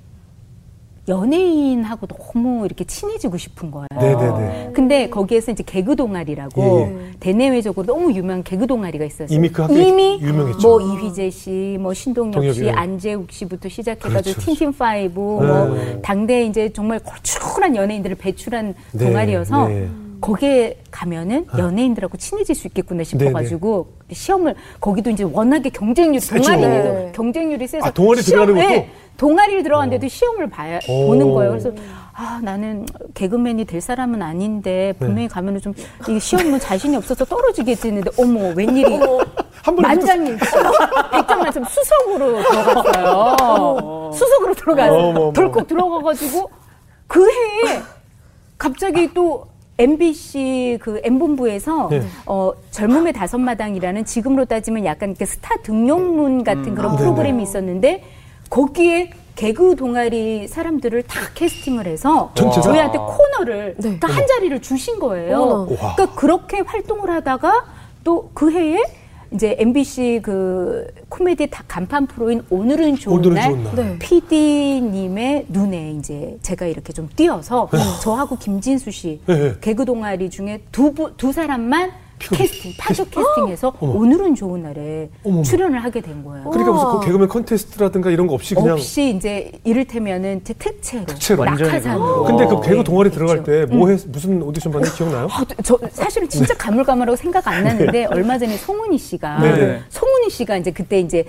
[1.07, 3.87] 연예인하고 너무 이렇게 친해지고 싶은 거예요.
[3.97, 4.71] 네네네.
[4.73, 9.33] 근데 거기에서 이제 개그 동아리라고 예, 대내외적으로 너무 유명한 개그 동아리가 있었어요.
[9.33, 10.67] 이미 그 학교에 이미 유명했죠.
[10.67, 12.71] 뭐 이휘재 씨, 뭐 신동엽 동엽, 씨, 예.
[12.71, 15.47] 안재욱 씨부터 시작해가지고 그렇죠, 틴틴 파이브, 네.
[15.47, 19.87] 뭐 당대 이제 정말 걸출한 연예인들을 배출한 네, 동아리여서 네.
[20.21, 26.21] 거기에 가면은 연예인들하고 친해질 수 있겠구나 싶어가지고 시험을 거기도 이제 워낙에 경쟁률.
[26.21, 27.11] 동아리니까 네.
[27.13, 28.67] 경쟁률이 세서 아, 동아리 들어가는 것도?
[28.67, 31.07] 네, 동아리를 들어갔는데도 시험을 봐야 오.
[31.07, 31.51] 보는 거예요.
[31.51, 31.71] 그래서
[32.13, 35.05] 아 나는 개그맨이 될 사람은 아닌데 네.
[35.05, 35.73] 분명히 가면은 좀
[36.09, 38.95] 이 시험은 자신이 없어서 떨어지겠지 했는데 어머 웬일이
[39.63, 44.11] 한 번에 만장일치 100점 만점 수석으로 들어갔어요.
[44.13, 45.19] 수석으로 어머.
[45.19, 45.33] 어머.
[45.33, 46.49] 덜컥 들어가가지고
[47.07, 47.81] 그 해에
[48.57, 49.45] 갑자기 또
[49.79, 52.01] MBC 그 M본부에서 네.
[52.25, 58.03] 어, 젊음의 다섯 마당이라는 지금으로 따지면 약간 이렇게 스타 등용문 같은 그런 아, 프로그램이 있었는데
[58.49, 62.61] 거기에 개그 동아리 사람들을 다 캐스팅을 해서 전체가?
[62.61, 63.81] 저희한테 코너를 네.
[63.81, 65.67] 그러니까 한 자리를 주신 거예요.
[65.67, 67.65] 그러니까 그렇게 활동을 하다가
[68.03, 68.79] 또 그 해에
[69.33, 73.75] 이제 MBC 그 코미디 다 간판 프로인 오늘은 좋은 오늘은 날 좋은 날.
[73.75, 73.99] 네.
[73.99, 77.69] PD님의 눈에 이제 제가 이렇게 좀 띄어서
[78.01, 79.53] 저하고 김진수 씨 네, 네.
[79.59, 83.93] 개그 동아리 중에 두, 부- 두 사람만 캐스팅, 파조 캐스팅해서 어머.
[83.93, 85.41] 오늘은 좋은 날에 어머.
[85.43, 86.49] 출연을 하게 된 거예요.
[86.49, 88.73] 그러니까 무슨 그 개그맨 컨테스트라든가 이런 거 없이 그냥.
[88.73, 91.45] 없이 이제 이를테면은 제 특채로, 특채로.
[91.45, 92.23] 낙하산으로.
[92.23, 93.19] 근데 그 개그 네, 동아리 했죠.
[93.19, 95.27] 들어갈 때뭐 해, 무슨 오디션 봤는지 기억나요?
[95.31, 99.81] 아, 저 사실은 진짜 가물가물하고 생각 안 나는데 얼마 전에 송은이 씨가 네.
[99.89, 101.25] 송은이 씨가 이제 그때 이제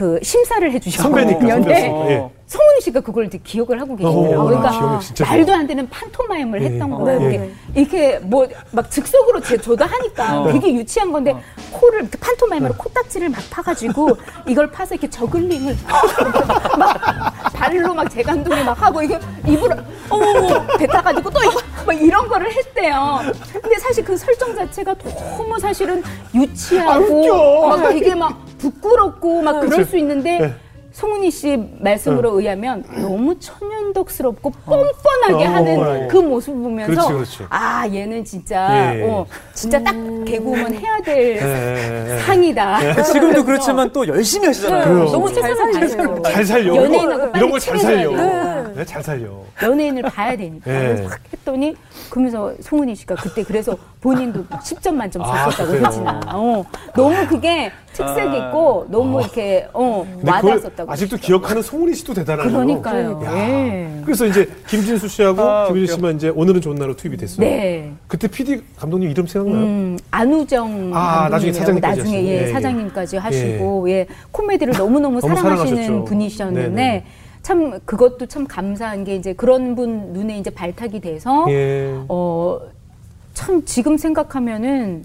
[0.00, 1.38] 그 심사를 해주셨거든요.
[1.40, 1.50] 네.
[1.50, 2.10] 선배였어.
[2.10, 2.30] 예.
[2.46, 4.40] 송은이 씨가 그걸 이제 기억을 하고 계시더라고요.
[4.40, 5.52] 어, 그러니까 기억력 진짜 말도.
[5.54, 6.94] 안 되는 판토마임을 예, 했던 예.
[6.96, 7.18] 거예요.
[7.20, 7.52] 네, 이렇게, 네.
[7.74, 10.52] 이렇게 뭐 막 즉석으로 제 저도 하니까 네.
[10.54, 11.36] 되게 유치한 건데
[11.70, 14.16] 코를 이렇게 판토마임으로 코딱지를 막 파가지고
[14.48, 15.76] 이걸 파서 이렇게 저글링을
[16.78, 19.76] 막 발로 막 재간둥이 막 하고 이게 입으로
[20.08, 23.20] 어머 뱉어가지고 또 이거 막 이런 거를 했대요.
[23.52, 27.76] 근데 사실 그 설정 자체가 너무 사실은 아, 유치하고 웃겨.
[27.76, 30.54] 막 되게 막 부끄럽고 막 그럴 수 있는데 네.
[30.92, 36.06] 송은이 씨 말씀으로 의하면 너무 천연덕스럽고 뻔뻔하게 어, 하는 뻔뻔하게.
[36.08, 37.46] 그 모습 보면서 그렇지, 그렇지.
[37.48, 39.02] 아 얘는 진짜 예.
[39.04, 39.94] 어, 진짜 딱
[40.26, 42.18] 개그우먼 해야 될 예, 예, 예.
[42.22, 43.02] 상이다.
[43.04, 44.84] 지금도 그렇지만 또 열심히 하시잖아요.
[44.84, 45.12] 그럼.
[45.12, 46.22] 너무 잘 살리세요.
[46.24, 46.74] 잘 살려.
[46.76, 48.16] 연예인하고 이런 걸잘 친해져야 살려.
[48.16, 48.69] 돼요.
[48.74, 49.28] 네, 잘 살려.
[49.62, 50.78] 연예인을 봐야 되니까 예.
[50.88, 51.76] 그래서 확 했더니
[52.10, 55.86] 그러면서 송은이 씨가 그때 그래서 본인도 10점 만점 아, 줬었다고 그래요?
[55.86, 61.94] 했지나 어, 너무 그게 특색 있고 너무 이렇게 어, 근데 그걸 와닿았었다고 아직도 기억하는 송은이
[61.94, 62.52] 씨도 대단하네요.
[62.52, 63.22] 그러니까요.
[63.24, 63.36] 야.
[63.36, 64.00] 예.
[64.04, 65.86] 그래서 이제 김진수 씨하고 아, 웃겨.
[65.92, 67.46] 씨만 이제 오늘은 좋은 날로 투입이 됐어요.
[67.46, 67.92] 네.
[68.06, 69.62] 그때 PD 감독님 이름 생각나요?
[69.64, 72.22] 음, 안우정 아, 나중에 사장님까지 나중에.
[72.24, 72.52] 예, 예, 예.
[72.52, 76.04] 사장님까지 하시고 예, 코미디를 너무너무 너무 사랑하시는 사랑하셨죠.
[76.04, 77.04] 분이셨는데 네 네.
[77.42, 81.94] 참 그것도 참 감사한 게 이제 그런 분 눈에 이제 발탁이 돼서 예.
[82.08, 82.60] 어,
[83.34, 85.04] 참 지금 생각하면은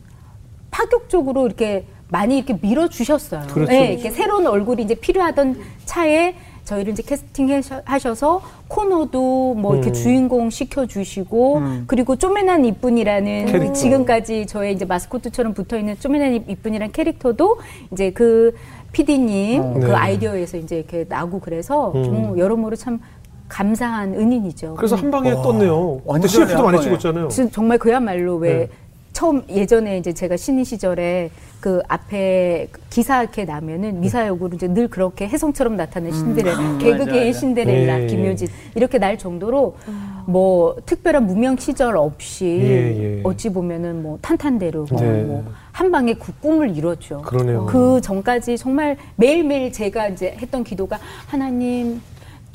[0.72, 3.48] 파격적으로 이렇게 많이 이렇게 밀어 주셨어요.
[3.48, 3.74] 그렇죠.
[3.74, 9.92] 예, 이렇게 새로운 얼굴이 이제 필요하던 차에 저희를 이제 캐스팅 하셔- 하셔서 코너도 뭐 이렇게
[9.92, 9.94] 음.
[9.94, 13.74] 주인공 시켜주시고 그리고 쪼매난 이쁜이라는 캐릭터.
[13.74, 17.60] 지금까지 저의 이제 마스코트처럼 붙어 있는 쪼매난 이- 이쁜이라는 캐릭터도
[17.92, 18.56] 이제 그
[18.96, 19.80] PD님 네.
[19.82, 23.02] 그 아이디어에서 이제 이렇게 나고 그래서 좀 여러모로 참
[23.50, 24.76] 감사한 은인이죠.
[24.76, 25.98] 그래서 한 방에 떴네요.
[25.98, 26.82] 근데 완전히 CF도 한 많이.
[26.82, 27.28] 찍었잖아요.
[27.28, 28.70] 지금 정말 그야말로 왜 네.
[29.16, 35.26] 처음 예전에 이제 제가 신인 시절에 그 앞에 기사 이렇게 나면은 미사역으로 이제 늘 그렇게
[35.26, 37.40] 혜성처럼 나타나는 신데렐라 개그계의 맞아, 맞아.
[37.40, 38.08] 신데렐라 예, 예.
[38.08, 39.78] 김효진 이렇게 날 정도로
[40.26, 43.22] 뭐 특별한 무명 시절 없이 예, 예.
[43.24, 45.24] 어찌 보면은 뭐 탄탄대로고 네.
[45.24, 47.22] 뭐한 방에 그 꿈을 이뤘죠.
[47.22, 47.68] 그러네요.
[47.68, 52.02] 그 전까지 정말 매일매일 제가 이제 했던 기도가 하나님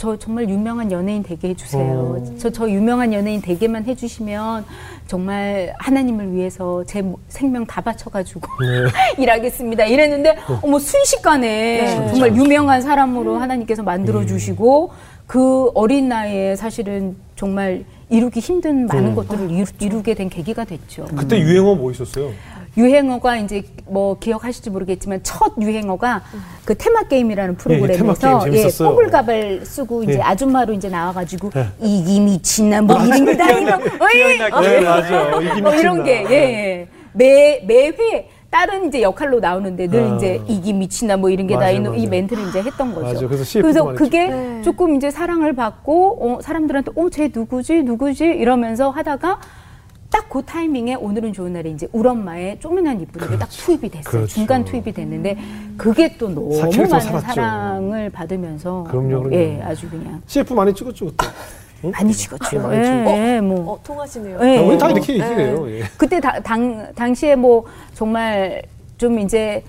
[0.00, 1.82] 저 정말 유명한 연예인 되게 해주세요.
[1.82, 2.34] 어.
[2.38, 4.64] 저, 저 유명한 연예인 되게만 해주시면
[5.06, 8.40] 정말 하나님을 위해서 제 모- 생명 다 바쳐가지고
[9.20, 9.84] 일하겠습니다.
[9.84, 14.90] 이랬는데 어머 순식간에 정말 유명한 사람으로 하나님께서 만들어 주시고
[15.26, 21.04] 그 어린 나이에 사실은 정말 이루기 힘든 많은 것들을 이루, 이루게 된 계기가 됐죠.
[21.14, 22.30] 그때 유행어 뭐 있었어요?
[22.76, 26.22] 유행어가 이제 뭐 기억하실지 모르겠지만 첫 유행어가
[26.64, 28.68] 그 테마 게임이라는 테마 게임 프로그램에서 예.
[28.84, 30.20] 뽀글가발 쓰고 이제 예.
[30.20, 31.66] 아줌마로 이제 나와가지고 예.
[31.82, 35.40] 이기 미친나 뭐 이런 네, 맞아요.
[35.42, 36.04] 이기 뭐 이런.
[36.04, 36.88] 게 예, 예.
[37.12, 40.16] 매 매회 다른 이제 역할로 나오는데 늘 아.
[40.16, 42.06] 이제 이기 미친나 뭐 이런 게 다니는 이.
[42.06, 43.12] 멘트를 이제 했던 거죠.
[43.14, 43.28] 맞아요.
[43.28, 44.62] 그래서 그래서 그게 네.
[44.62, 49.40] 조금 이제 사랑을 받고 어, 사람들한테 어 쟤 누구지 누구지 이러면서 하다가
[50.10, 54.04] 딱 그 타이밍에 오늘은 좋은 날에 이제 우리 엄마의 쪼매난 이쁜이가 딱 투입이 됐어요.
[54.04, 54.26] 그렇죠.
[54.28, 55.36] 중간 투입이 됐는데
[55.76, 57.18] 그게 또 너무 많은 살았죠.
[57.20, 59.34] 사랑을 받으면서 그럼요, 그럼요.
[59.34, 61.26] 예, 아주 그냥 CF 많이 찍었죠 그때.
[61.84, 61.90] 응?
[61.92, 62.60] 많이 찍었죠.
[62.60, 63.10] 많이 예, 찍었죠.
[63.10, 64.38] 예, 뭐 어, 통하시네요.
[64.42, 64.58] 예.
[64.58, 65.70] 아, 우리 다 이렇게 얘기해요.
[65.70, 65.82] 예.
[65.96, 68.62] 그때 다- 당, 당시에 뭐 정말
[68.98, 69.64] 좀 이제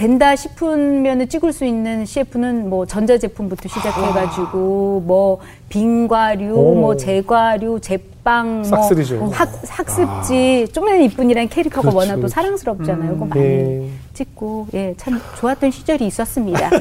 [0.00, 6.74] 된다 싶으면 찍을 수 있는 CF는 뭐 전자제품부터 시작해가지고 뭐 빙과류, 오.
[6.74, 9.16] 뭐 제과류, 제빵, 싹쓸이죠.
[9.16, 12.32] 뭐 학, 학습지, 좀만 이쁜이라는 캐릭터가 그렇죠, 워낙 또 그렇죠.
[12.34, 13.12] 사랑스럽잖아요.
[13.12, 13.90] 그거 많이 예.
[14.14, 16.70] 찍고 예 참 좋았던 시절이 있었습니다.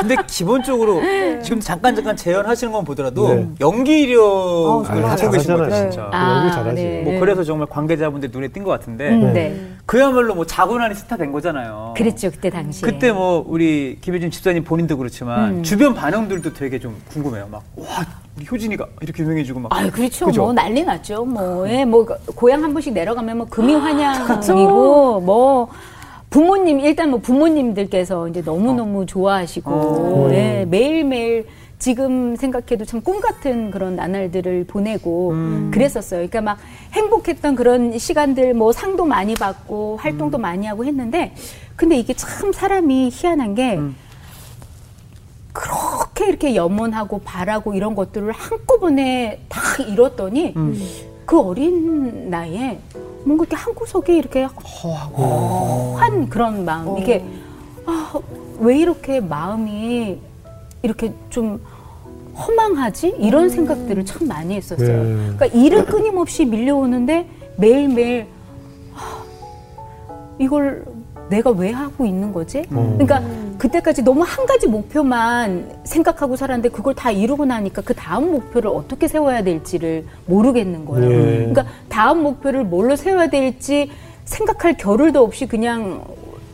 [0.00, 1.00] 근데 기본적으로
[1.42, 3.48] 지금 잠깐 잠깐 재연하시는 건 보더라도 네.
[3.60, 6.04] 연기력을 아, 가지고 계신 것 같아요, 진짜.
[6.10, 6.34] 진짜.
[6.40, 6.82] 연기 잘하지.
[6.82, 7.02] 네.
[7.02, 9.32] 뭐 그래서 정말 관계자분들 눈에 띈 것 같은데 음, 네.
[9.32, 9.68] 네.
[9.86, 11.94] 그야말로 뭐 자고나니 스타 된 거잖아요.
[11.96, 12.88] 그랬죠 그때 당시에.
[12.88, 15.62] 그때 뭐 우리 김효진 집사님 본인도 그렇지만 음.
[15.62, 17.48] 주변 반응들도 되게 좀 궁금해요.
[17.50, 18.04] 막와
[18.36, 19.74] 우리 효진이가 이렇게 유명해지고 막.
[19.74, 20.26] 아, 그렇죠.
[20.26, 20.42] 그죠?
[20.42, 21.24] 뭐 난리 났죠.
[21.24, 25.68] 뭐, 예, 뭐 고향 한 번씩 내려가면 뭐 금이 환영이고 뭐
[26.30, 30.28] 부모님 일단 뭐 부모님들께서 이제 너무 너무 좋아하시고 어.
[30.32, 31.46] 예, 매일 매일
[31.78, 35.70] 지금 생각해도 참 꿈 같은 그런 나날들을 보내고 음.
[35.72, 36.18] 그랬었어요.
[36.28, 36.58] 그러니까 막
[36.92, 41.34] 행복했던 그런 시간들 뭐 상도 많이 받고 활동도 많이 하고 했는데
[41.76, 43.94] 근데 이게 참 사람이 희한한 게 음.
[45.52, 50.78] 그렇게 이렇게 염원하고 바라고 이런 것들을 한꺼번에 다 이뤘더니 음.
[51.24, 52.78] 그 어린 나이에
[53.28, 57.22] 뭔가 이렇게 한 구석에 이렇게 허한 그런 마음 이게
[57.84, 58.14] 아,
[58.58, 60.18] 왜 이렇게 마음이
[60.82, 61.60] 이렇게 좀
[62.34, 65.04] 허망하지 이런 생각들을 참 많이 했었어요.
[65.04, 65.14] 네.
[65.14, 68.26] 그러니까 일은 끊임없이 밀려오는데 매일매일
[68.94, 69.22] 아,
[70.38, 70.86] 이걸
[71.28, 72.64] 내가 왜 하고 있는 거지?
[72.70, 72.96] 어.
[72.98, 73.20] 그러니까
[73.58, 79.08] 그때까지 너무 한 가지 목표만 생각하고 살았는데 그걸 다 이루고 나니까 그 다음 목표를 어떻게
[79.08, 81.08] 세워야 될지를 모르겠는 거예요.
[81.08, 81.36] 네.
[81.48, 83.90] 그러니까 다음 목표를 뭘로 세워야 될지
[84.24, 86.04] 생각할 겨를도 없이 그냥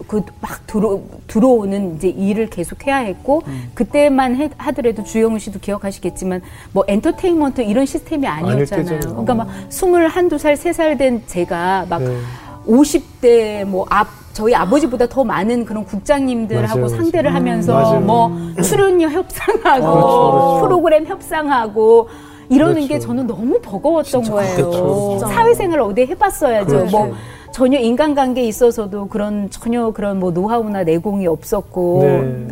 [0.07, 3.43] 그막 들어 들어오는 이제 일을 계속 해야 했고
[3.75, 9.01] 그때만 해- 하더라도 주영훈 씨도 기억하시겠지만 뭐 엔터테인먼트 이런 시스템이 아니었잖아요.
[9.01, 12.17] 그러니까 막 스물 한두 살 세 살 된 제가 막 네.
[12.67, 17.37] 50대 뭐 앞 저희 아버지보다 더 많은 그런 국장님들하고 맞아요, 상대를 맞아요.
[17.37, 18.01] 하면서 맞아요.
[18.01, 18.31] 뭐
[18.63, 20.61] 출연료 협상하고 그렇죠, 그렇죠.
[20.67, 22.09] 프로그램 협상하고
[22.49, 23.07] 이러는 게 그렇죠.
[23.07, 24.57] 저는 너무 버거웠던 거예요.
[24.57, 25.19] 그렇죠.
[25.21, 26.67] 사회생활 어디 해봤어야죠.
[26.67, 26.91] 그렇죠.
[26.97, 27.15] 뭐
[27.53, 32.49] 전혀 인간관계에 있어서도 그런 전혀 그런 뭐 노하우나 내공이 없었고 네.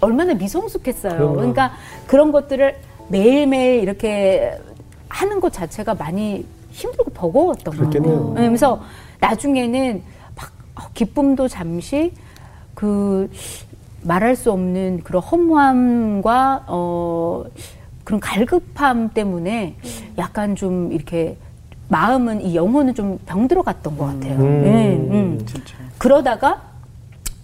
[0.00, 1.12] 얼마나 미성숙했어요.
[1.12, 1.34] 그럼요.
[1.34, 1.72] 그러니까
[2.06, 2.74] 그런 것들을
[3.08, 4.58] 매일매일 이렇게
[5.10, 7.90] 하는 것 자체가 많이 힘들고 버거웠던 거예요.
[7.90, 8.34] 그랬겠네요.
[8.34, 8.80] 그래서
[9.20, 10.02] 나중에는
[10.36, 12.12] 막 어, 기쁨도 잠시
[12.74, 13.30] 그
[14.02, 17.44] 말할 수 없는 그런 허무함과 어
[18.04, 19.74] 그런 갈급함 때문에
[20.16, 21.36] 약간 좀 이렇게
[21.88, 24.34] 마음은 이 영혼은 좀 병들어 갔던 것 같아요.
[24.38, 24.62] 음.
[24.62, 25.42] 네, 음.
[25.46, 25.74] 진짜.
[25.98, 26.62] 그러다가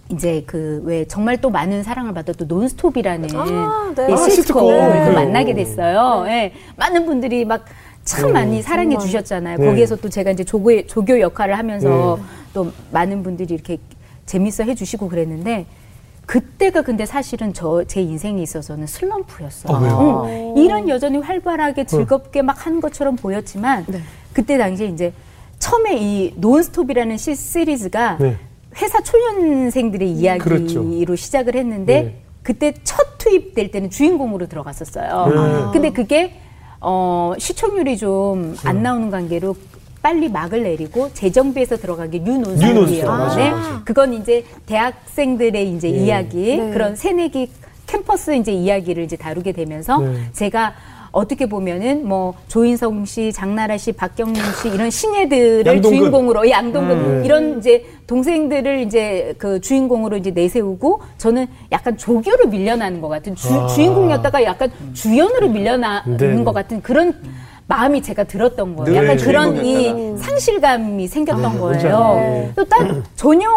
[0.09, 4.05] 이제 그 왜 정말 또 많은 사랑을 받았던 논스톱이라는 아, 네.
[4.09, 4.61] 예, 아, 시트콤을 시트콤.
[4.61, 5.13] 또 그래요.
[5.13, 6.25] 만나게 됐어요.
[6.27, 6.53] 예.
[6.77, 7.65] 많은 분들이 막
[8.05, 8.33] 참 네.
[8.33, 9.05] 많이 사랑해 정말.
[9.07, 9.57] 주셨잖아요.
[9.57, 9.65] 네.
[9.65, 12.23] 거기에서 또 제가 이제 조교, 조교 역할을 하면서 네.
[12.53, 13.79] 또 많은 분들이 이렇게
[14.27, 15.65] 재밌어 해주시고 그랬는데
[16.27, 19.75] 그때가 근데 사실은 저 제 인생에 있어서는 슬럼프였어요.
[19.75, 20.23] 아?
[20.27, 20.57] 응.
[20.57, 23.99] 일은 여전히 활발하게 즐겁게 막 하는 것처럼 보였지만 네.
[24.33, 25.11] 그때 당시에 이제
[25.59, 28.37] 처음에 이 논스톱이라는 시, 시리즈가 네.
[28.77, 31.15] 회사 초년생들의 이야기로 그렇죠.
[31.15, 32.21] 시작을 했는데 네.
[32.43, 35.27] 그때 첫 투입될 때는 주인공으로 들어갔었어요.
[35.27, 35.71] 네.
[35.73, 36.33] 근데 그게
[36.87, 39.55] 어, 시청률이 좀 안 나오는 관계로
[40.03, 43.05] 빨리 막을 내리고 재정비에서 들어가게 뉴논스톱, 뉴논스톱이에요.
[43.07, 43.51] 맞아요, 네.
[43.85, 45.97] 그건 이제 대학생들의 이제 네.
[46.05, 46.69] 이야기 네.
[46.71, 47.49] 그런 새내기
[47.87, 50.29] 캠퍼스 이제 이야기를 이제 다루게 되면서 네.
[50.33, 50.73] 제가
[51.15, 55.97] 어떻게 보면은 뭐 조인성 씨, 장나라 씨, 박경민 씨 이런 신예들을 양동근.
[55.97, 57.25] 주인공으로 양동근 음.
[57.25, 63.47] 이런 이제 동생들을 이제 그 주인공으로 이제 내세우고 저는 약간 조교로 밀려나는 것 같은 주,
[63.53, 63.65] 아.
[63.67, 66.43] 주인공이었다가 약간 주연으로 밀려나는 네.
[66.43, 67.13] 것 같은 그런
[67.67, 68.85] 마음이 제가 들었던 거예요.
[68.93, 69.65] 늘 약간 그런.
[69.65, 71.97] 이 상실감이 생겼던 뭔지 거예요.
[71.97, 72.49] 알아요.
[72.57, 73.47] 또 딱 전혀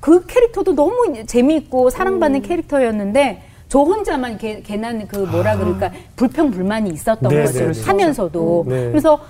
[0.00, 6.90] 그 캐릭터도 너무 재미있고 사랑받는 캐릭터였는데 저 혼자만 개, 괜한 그 뭐라 그럴까 불평 불만이
[6.90, 7.82] 있었던 네, 거죠 네, 네.
[7.84, 8.88] 하면서도 네.
[8.90, 9.20] 그래서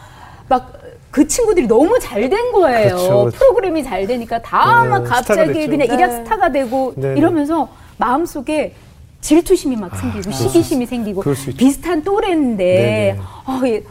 [0.48, 0.76] 막
[1.12, 2.88] 그 친구들이 너무 잘 된 거예요.
[2.94, 3.30] 그렇죠.
[3.34, 5.66] 프로그램이 잘 되니까 다 네, 막 갑자기.
[5.66, 5.94] 그냥 네.
[5.94, 6.92] 일약 스타가 되고.
[6.98, 8.74] 이러면서 마음속에
[9.22, 11.56] 질투심이 막 생기고 시기심이 생기고 그럴 수 있죠.
[11.56, 13.16] 비슷한 또래인데
[13.64, 13.82] 얘-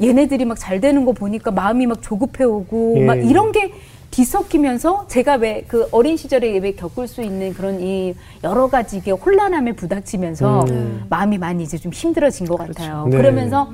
[0.00, 3.04] 얘네들이 막 잘 되는 거 보니까 마음이 막 조급해 오고 예.
[3.04, 3.72] 막 이런 게
[4.10, 9.10] 뒤섞이면서 제가 왜 그 어린 시절에 왜 겪을 수 있는 그런 이 여러 가지 이게
[9.12, 11.04] 혼란함에 부닥치면서 음.
[11.08, 13.06] 마음이 많이 이제 좀 힘들어진 것 같아요.
[13.08, 13.16] 네.
[13.16, 13.68] 그러면서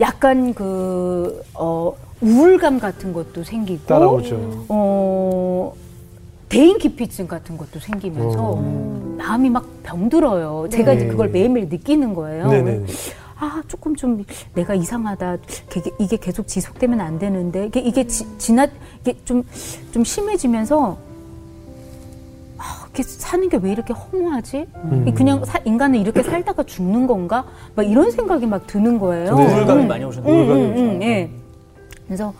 [0.00, 4.64] 약간 그, 어, 우울감 같은 것도 생기고, 따라오죠.
[4.68, 5.72] 어,
[6.48, 9.14] 대인 기피증 같은 것도 생기면서 어.
[9.18, 10.68] 마음이 막 병들어요.
[10.70, 11.10] 제가 이제 네.
[11.10, 12.48] 그걸 매일매일 느끼는 거예요.
[12.48, 12.84] 네네.
[13.38, 15.38] 아, 조금 좀 내가 이상하다.
[15.98, 17.66] 이게, 계속 지속되면 안 되는데.
[17.66, 18.66] 이게, 이게 지, 지나,
[19.00, 19.42] 이게 좀,
[19.92, 20.96] 좀 심해지면서,
[22.58, 24.66] 아, 이렇게 사는 게 왜 이렇게 허무하지?
[24.84, 25.04] 음.
[25.08, 27.44] 이 그냥 사- 인간은 이렇게 살다가 죽는 건가?
[27.74, 29.32] 막 이런 생각이 막 드는 거예요.
[29.34, 29.88] 우울감이 음.
[29.88, 30.32] 많이 오셨네요.
[30.32, 30.76] 음, 우울감이 음.
[30.96, 31.30] 음, 예.
[32.06, 32.32] 그래서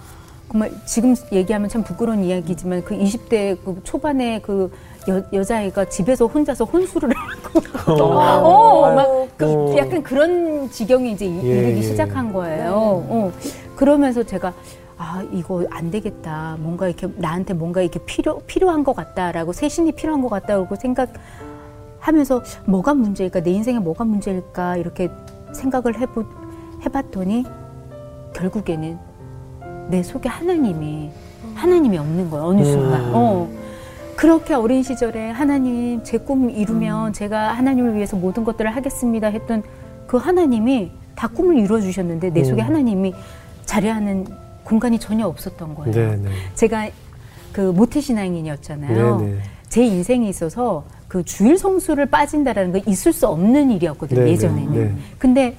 [0.51, 4.71] 정말 지금 얘기하면 참 부끄러운 이야기지만 그 20대 그 초반에 그
[5.09, 7.11] 여, 여자애가 집에서 혼자서 혼술을
[7.75, 9.77] 하고 어, 막 그, 어.
[9.77, 11.83] 약간 그런 지경이 이제 이- 예, 이르기 예.
[11.83, 12.73] 시작한 거예요.
[13.09, 13.33] 어.
[13.77, 14.53] 그러면서 제가
[14.97, 16.57] 아 이거 안 되겠다.
[16.61, 22.95] 뭔가 이렇게 나한테 뭔가 이렇게 필요 필요한 것 같다라고 세신이 필요한 것 같다고 생각하면서 뭐가
[22.95, 25.11] 문제일까 내 인생에 뭐가 문제일까 이렇게
[25.53, 26.25] 생각을 해보
[26.87, 27.45] 해봤더니
[28.35, 28.99] 결국에는
[29.89, 31.11] 내 속에 하나님이
[31.55, 33.01] 하나님이 없는 거예요 어느 순간.
[33.03, 33.11] 음.
[33.15, 33.49] 어.
[34.17, 39.63] 그렇게 어린 시절에 하나님 제 꿈 이루면 제가 하나님을 위해서 모든 것들을 하겠습니다 했던
[40.07, 42.67] 그 하나님이 다 꿈을 이루어 주셨는데 내 속에 음.
[42.67, 43.15] 하나님이
[43.67, 44.27] 자리하는
[44.65, 45.93] 공간이 전혀 없었던 거예요.
[45.93, 46.31] 네, 네.
[46.55, 46.89] 제가
[47.53, 49.21] 그 모태 신앙인이었잖아요.
[49.21, 49.39] 네, 네.
[49.69, 54.21] 제 인생에 있어서 그 주일 성수를 빠진다라는 건 있을 수 없는 일이었거든요.
[54.21, 54.73] 네, 네, 예전에는.
[54.75, 54.95] 네.
[55.19, 55.57] 근데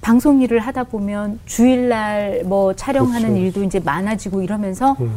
[0.00, 3.36] 방송 일을 하다 보면 주일날 뭐 촬영하는 그렇죠.
[3.44, 5.12] 일도 이제 많아지고 이러면서 음.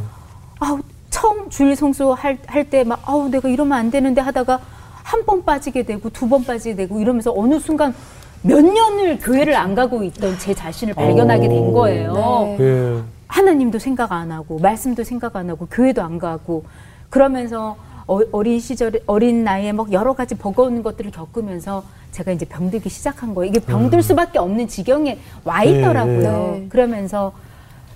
[1.53, 2.37] 주일 성수 할
[2.69, 4.59] 때 막 아우 내가 이러면 안 되는데 하다가
[5.03, 7.93] 한 번 빠지게 되고 두 번 빠지게 되고 이러면서 어느 순간
[8.41, 12.55] 몇 년을 교회를 안 가고 있던 제 자신을 발견하게 된 거예요.
[12.57, 12.57] 네.
[12.59, 13.01] 예.
[13.27, 16.63] 하나님도 생각 안 하고 말씀도 생각 안 하고 교회도 안 가고
[17.11, 22.89] 그러면서 어, 어린 시절에 어린 나이에 막 여러 가지 버거운 것들을 겪으면서 제가 이제 병들기
[22.89, 23.49] 시작한 거예요.
[23.51, 26.57] 이게 병들 수밖에 없는 지경에 와 있더라고요.
[26.61, 26.65] 네.
[26.69, 27.31] 그러면서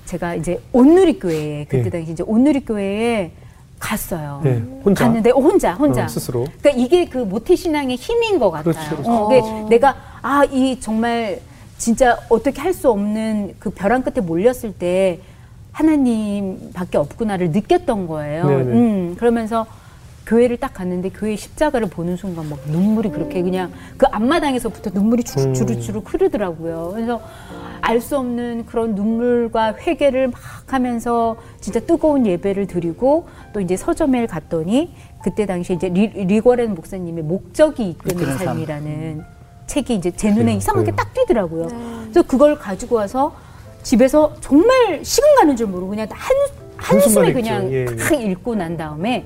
[0.06, 1.90] 제가 이제 온누리 교회에 그때 네.
[1.90, 3.32] 당시 이제 온누리 교회에
[3.80, 4.42] 갔어요.
[4.44, 5.06] 네, 혼자?
[5.06, 6.46] 갔는데 어, 혼자 혼자 어, 스스로.
[6.62, 8.74] 그러니까 이게 그 모태 신앙의 힘인 것 같아요.
[8.74, 9.12] 그렇죠, 그렇죠.
[9.12, 11.40] 어, 그게 내가 아 이 정말
[11.78, 15.20] 진짜 어떻게 할 수 없는 그 벼랑 끝에 몰렸을 때
[15.72, 18.48] 하나님밖에 없구나를 느꼈던 거예요.
[18.48, 18.62] 네네.
[18.64, 19.66] 음, 그러면서
[20.28, 25.54] 교회를 딱 갔는데 교회 십자가를 보는 순간 막 눈물이 그렇게 그냥 그 앞마당에서부터 눈물이 음.
[25.54, 26.92] 주룩주룩주룩 흐르더라고요.
[26.94, 27.22] 그래서
[27.82, 34.26] 알 수 없는 그런 눈물과 회개를 막 하면서 진짜 뜨거운 예배를 드리고 또 이제 서점에
[34.26, 38.46] 갔더니 그때 당시 이제 리, 리거렌 목사님의 목적이 이끄는 삶.
[38.46, 39.24] 삶이라는
[39.68, 40.96] 책이 이제 제 눈에 네, 이상하게 네.
[40.96, 41.68] 딱 띄더라고요.
[42.04, 43.34] 그래서 그걸 가지고 와서
[43.84, 46.36] 집에서 정말 시간 가는 줄 모르고 그냥 한
[46.78, 47.72] 한숨에 그냥.
[47.72, 47.96] 예, 예.
[47.96, 49.26] 탁 읽고 난 다음에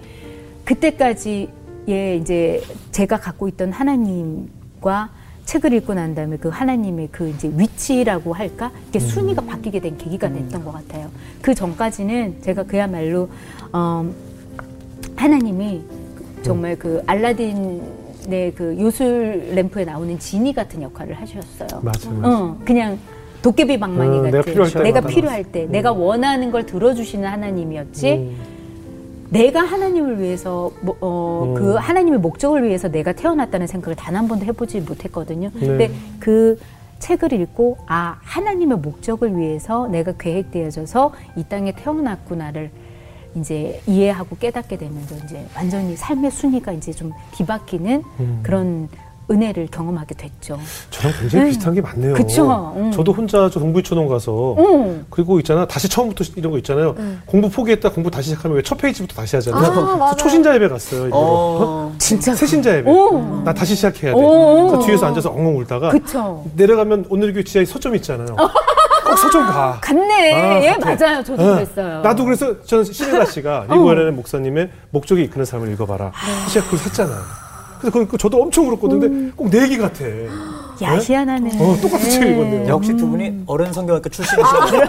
[0.65, 1.49] 그때까지
[1.89, 5.09] 예 이제 제가 갖고 있던 하나님과
[5.45, 9.07] 책을 읽고 난 다음에 그 하나님의 그 이제 위치라고 할까 이게 음.
[9.07, 11.09] 순위가 바뀌게 된 계기가 됐던 것 같아요.
[11.41, 13.29] 그 전까지는 제가 그야말로
[13.73, 14.09] 어,
[15.15, 15.81] 하나님이
[16.43, 21.81] 정말 그 알라딘의 그 요술 램프에 나오는 지니 같은 역할을 하셨어요.
[21.81, 22.21] 맞아요.
[22.23, 22.97] 어, 그냥
[23.41, 25.01] 도깨비 방망이 어, 같은 내가 필요할 때 내가.
[25.01, 28.50] 필요할 때 내가 원하는 걸 들어주시는 하나님이었지 음.
[29.31, 31.53] 내가 하나님을 위해서 뭐, 어, 음.
[31.55, 35.49] 그 하나님의 목적을 위해서 내가 태어났다는 생각을 단 한 번도 해보지 못했거든요.
[35.53, 35.59] 네.
[35.59, 36.59] 근데 그
[36.99, 42.69] 책을 읽고 아 하나님의 목적을 위해서 내가 계획되어져서 이 땅에 태어났구나를
[43.35, 48.39] 이제 이해하고 깨닫게 되면서 이제 완전히 삶의 순위가 이제 좀 뒤바뀌는 음.
[48.43, 48.89] 그런
[49.31, 50.59] 은혜를 경험하게 됐죠.
[50.89, 51.49] 저랑 굉장히 네.
[51.51, 52.13] 비슷한 게 많네요.
[52.13, 52.73] 그쵸.
[52.75, 52.91] 음.
[52.91, 55.05] 저도 혼자 저 동부이촌동 가서 음.
[55.09, 56.95] 그리고 있잖아 다시 처음부터 이런 거 있잖아요.
[57.25, 60.03] 공부 포기했다 공부 다시 시작하면 왜 첫 페이지부터 다시 하잖아요.
[60.03, 60.15] 아.
[60.15, 61.03] 초신자 예배 갔어요.
[61.03, 61.17] 일부러.
[61.19, 61.95] 어.
[61.97, 62.89] 진짜 새신자 예배.
[62.89, 63.41] 오.
[63.43, 64.17] 나 다시 시작해야 돼.
[64.19, 64.67] 오.
[64.69, 66.45] 그래서 뒤에서 앉아서 엉엉 울다가 그쵸.
[66.55, 68.35] 내려가면 온누리 교회 지하에 서점 있잖아요.
[68.35, 69.79] 꼭 서점 가.
[69.81, 70.33] 갔네.
[70.33, 70.95] 아, 예, 같아.
[71.05, 71.23] 맞아요.
[71.23, 71.55] 저도 어.
[71.55, 72.01] 그랬어요.
[72.01, 76.11] 나도 그래서 저는 시네라 씨가 리고에라는 목사님의 목적이 이끄는 삶을 읽어봐라.
[76.53, 77.19] 제가 그걸 샀잖아요.
[77.81, 78.99] 그래서 그 저도 엄청 울었거든요.
[79.01, 80.05] 근데 꼭 내 얘기 같아.
[80.83, 81.49] 야, 희한하네.
[81.59, 82.67] 어, 똑같은 책 읽었네요.
[82.69, 84.57] 역시 두 분이 어른 성경학교 출신이시죠.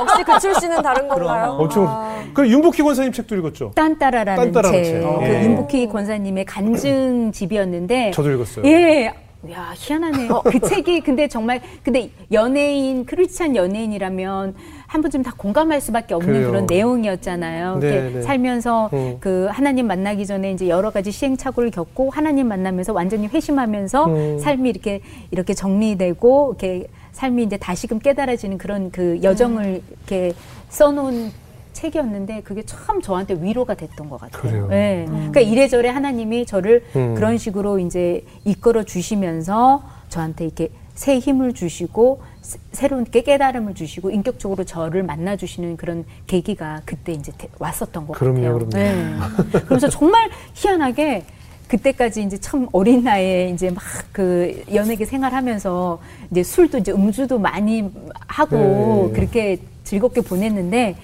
[0.00, 1.56] 역시 그 출신은 다른 건가요?
[1.58, 1.86] 엄청.
[1.88, 2.22] 아.
[2.32, 3.72] 그 윤복희 권사님 책도 읽었죠.
[3.74, 4.92] 딴따라라는 딴따라라는 책.
[4.92, 5.02] 책.
[5.02, 5.44] 그 예.
[5.44, 8.12] 윤복희 권사님의 간증집이었는데.
[8.12, 8.64] 저도 읽었어요.
[8.66, 9.12] 예.
[9.52, 10.28] 야, 희한하네.
[10.44, 14.54] 그 책이 근데 정말 근데 연예인 크리스찬 연예인이라면
[14.86, 16.50] 한 번쯤 다 공감할 수밖에 없는 그래요.
[16.50, 17.78] 그런 내용이었잖아요.
[17.78, 18.22] 네, 네.
[18.22, 19.16] 살면서 음.
[19.20, 24.38] 그 하나님 만나기 전에 이제 여러 가지 시행착오를 겪고 하나님 만나면서 완전히 회심하면서 음.
[24.38, 30.34] 삶이 이렇게 이렇게 정리되고 이렇게 삶이 이제 다시금 깨달아지는 그런 그 여정을 이렇게
[30.68, 31.30] 써놓은
[31.72, 34.42] 책이었는데 그게 참 저한테 위로가 됐던 것 같아요.
[34.42, 34.68] 그래요.
[34.72, 35.04] 예.
[35.06, 37.14] 그러니까 이래저래 하나님이 저를 음.
[37.14, 44.10] 그런 식으로 이제 이끌어 주시면서 저한테 이렇게 새 힘을 주시고 새- 새로운 깨- 깨달음을 주시고
[44.10, 48.68] 인격적으로 저를 만나 주시는 그런 계기가 그때 이제 대- 왔었던 것 그럼요, 같아요.
[48.68, 48.78] 그럼요.
[48.78, 49.60] 예.
[49.66, 51.24] 그래서 정말 희한하게
[51.66, 53.82] 그때까지 이제 참 어린 나이에 이제 막
[54.12, 55.98] 그 연예계 생활하면서
[56.30, 57.90] 이제 술도 이제 음주도 많이
[58.28, 59.12] 하고 네.
[59.20, 60.96] 그렇게 즐겁게 보냈는데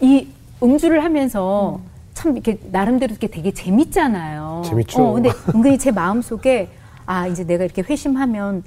[0.00, 0.28] 이
[0.62, 1.80] 음주를 하면서
[2.14, 4.62] 참 이렇게 나름대로 이렇게 되게 재밌잖아요.
[4.66, 5.02] 재밌죠.
[5.02, 6.68] 어, 근데 은근히 제 마음 속에
[7.12, 8.62] 아 이제 내가 이렇게 회심하면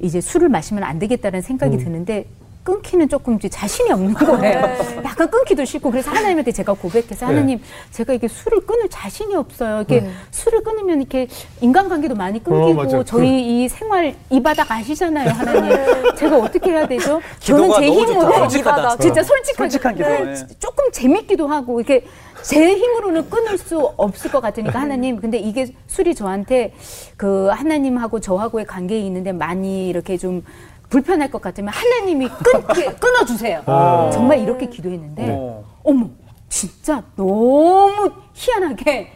[0.00, 1.78] 이제 술을 마시면 안 되겠다는 생각이 음.
[1.78, 2.26] 드는데
[2.64, 4.62] 끊기는 조금 이제 자신이 없는 거예요.
[5.04, 7.34] 약간 끊기도 싫고 그래서 하나님한테 제가 고백해서 네.
[7.34, 7.60] 하나님
[7.90, 9.82] 제가 이게 술을 끊을 자신이 없어요.
[9.82, 11.28] 이게 술을 끊으면 이렇게
[11.60, 13.04] 인간관계도 많이 끊기고 어.
[13.04, 16.16] 저희 이 생활 이 바닥 아시잖아요, 하나님.
[16.16, 17.20] 제가 어떻게 해야 되죠?
[17.46, 17.82] 너무 좋다.
[17.82, 18.96] 힘으로 솔직하다.
[18.98, 20.08] 진짜 솔직하게 솔직한 기도.
[20.08, 20.54] 네, 예.
[20.58, 22.06] 조금 재밌기도 하고 이렇게
[22.42, 26.74] 제 힘으로는 끊을 수 없을 것 같으니까 하나님 근데 이게 술이 저한테
[27.16, 30.42] 그 하나님하고 저하고의 관계에 있는데 많이 이렇게 좀
[30.88, 33.62] 불편할 것 같으면 하나님이 끊게 끊어주세요.
[33.66, 34.10] 아.
[34.12, 35.64] 정말 이렇게 기도했는데 어.
[35.82, 36.08] 어머
[36.48, 39.12] 진짜 너무 희한하게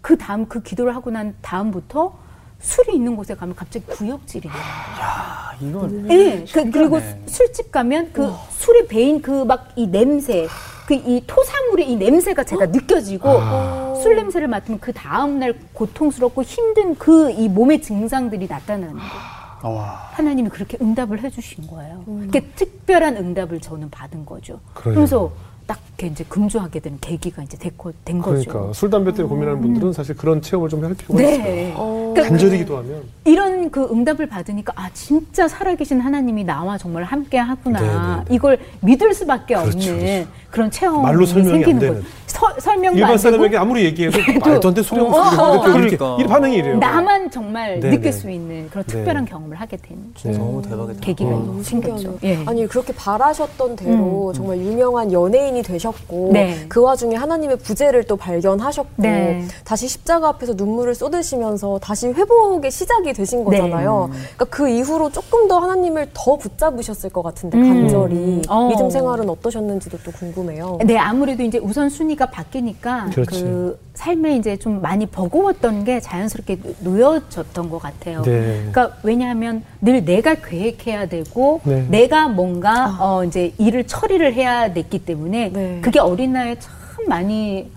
[0.00, 2.12] 그 다음 그 기도를 하고 난 다음부터
[2.60, 4.58] 술이 있는 곳에 가면 갑자기 구역질이 나요.
[5.00, 6.98] 아, 이건 예, 그, 그리고.
[7.26, 10.48] 술집 가면 그 술에 배인 그 막 이 냄새,
[10.88, 17.30] 그 이 토사물의 이 냄새가 제가 느껴지고 술 냄새를 맡으면 그 다음날 고통스럽고 힘든 그
[17.30, 19.37] 이 몸의 증상들이 나타나는 거예요.
[19.62, 20.08] 와.
[20.12, 22.02] 하나님이 그렇게 응답을 해주신 거예요.
[22.06, 24.60] 그렇게 특별한 응답을 저는 받은 거죠.
[24.74, 24.94] 그래요.
[24.94, 25.32] 그래서
[25.66, 28.48] 딱 이제 금주하게 된 계기가 이제 됐고, 된 거죠.
[28.48, 31.42] 그러니까 술 담배 때문에 고민하는 분들은 사실 그런 체험을 좀 할 필요가 있어요.
[31.44, 31.74] 네.
[31.76, 32.12] 어.
[32.14, 37.36] 그러니까 간절히 기도 하면 이런 그 응답을 받으니까 아 진짜 살아계신 하나님이 나와 정말 함께
[37.36, 38.34] 하구나 네, 네.
[38.34, 40.28] 이걸 믿을 수밖에 그렇죠, 없는 그렇죠.
[40.50, 41.94] 그런 체험이 말로 설명이 안 생기는 되는.
[41.96, 42.06] 거예요.
[42.38, 45.40] 서- 설명도 일반 안 사람에게 아무리 얘기해도 말도 안 되는 소리 하고 어, 있어요.
[45.40, 46.16] 어, 이렇게 그러니까.
[46.20, 46.76] 이 반응이 이래요.
[46.78, 48.12] 나만 정말 네, 느낄 네.
[48.12, 48.92] 수 있는 그런 네.
[48.92, 49.98] 특별한 경험을 하게 된
[50.36, 51.00] 너무 대박이다.
[51.00, 51.60] 계기가 어.
[51.62, 52.18] 생겼죠.
[52.24, 52.38] 예.
[52.46, 56.64] 아니 그렇게 바라셨던 대로 정말 유명한 연예인이 되셨고 네.
[56.68, 59.44] 그 와중에 하나님의 부재를 또 발견하셨고 네.
[59.64, 63.44] 다시 십자가 앞에서 눈물을 쏟으시면서 다시 회복의 시작이 되신 네.
[63.44, 64.10] 거잖아요.
[64.12, 67.68] 그러니까 그 이후로 조금 더 하나님을 더 붙잡으셨을 것 같은데 음.
[67.82, 68.68] 간절히 어.
[68.68, 70.78] 믿음 생활은 어떠셨는지도 또 궁금해요.
[70.84, 73.42] 네, 아무래도 이제 우선 순위가 바뀌니까 그렇지.
[73.42, 78.22] 그 삶에 이제 좀 많이 버거웠던 게 자연스럽게 놓여졌던 것 같아요.
[78.22, 78.68] 네.
[78.70, 81.84] 그러니까 왜냐하면 늘 내가 계획해야 되고 네.
[81.88, 85.78] 내가 뭔가 어 이제 일을 처리를 해야 됐기 때문에 네.
[85.82, 86.72] 그게 어린 나이에 참
[87.08, 87.70] 많이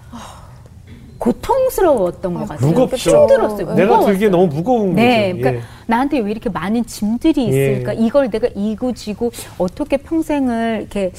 [1.18, 2.70] 고통스러웠던 것 같아요.
[2.72, 3.22] 무겁죠.
[3.22, 3.74] 힘들었어요.
[3.76, 4.06] 내가 무거웠어요.
[4.14, 5.42] 들기에 너무 무거운 네, 거죠.
[5.42, 7.96] 그러니까 나한테 왜 이렇게 많은 짐들이 있을까?
[7.96, 8.00] 예.
[8.00, 11.12] 이걸 내가 이고 지고 어떻게 평생을 이렇게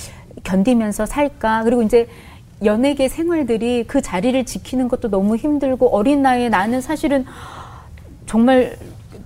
[0.43, 1.63] 견디면서 살까?
[1.63, 2.09] 그리고 이제
[2.65, 7.25] 연예계 생활들이 그 자리를 지키는 것도 너무 힘들고 어린 나이에 나는 사실은
[8.27, 8.77] 정말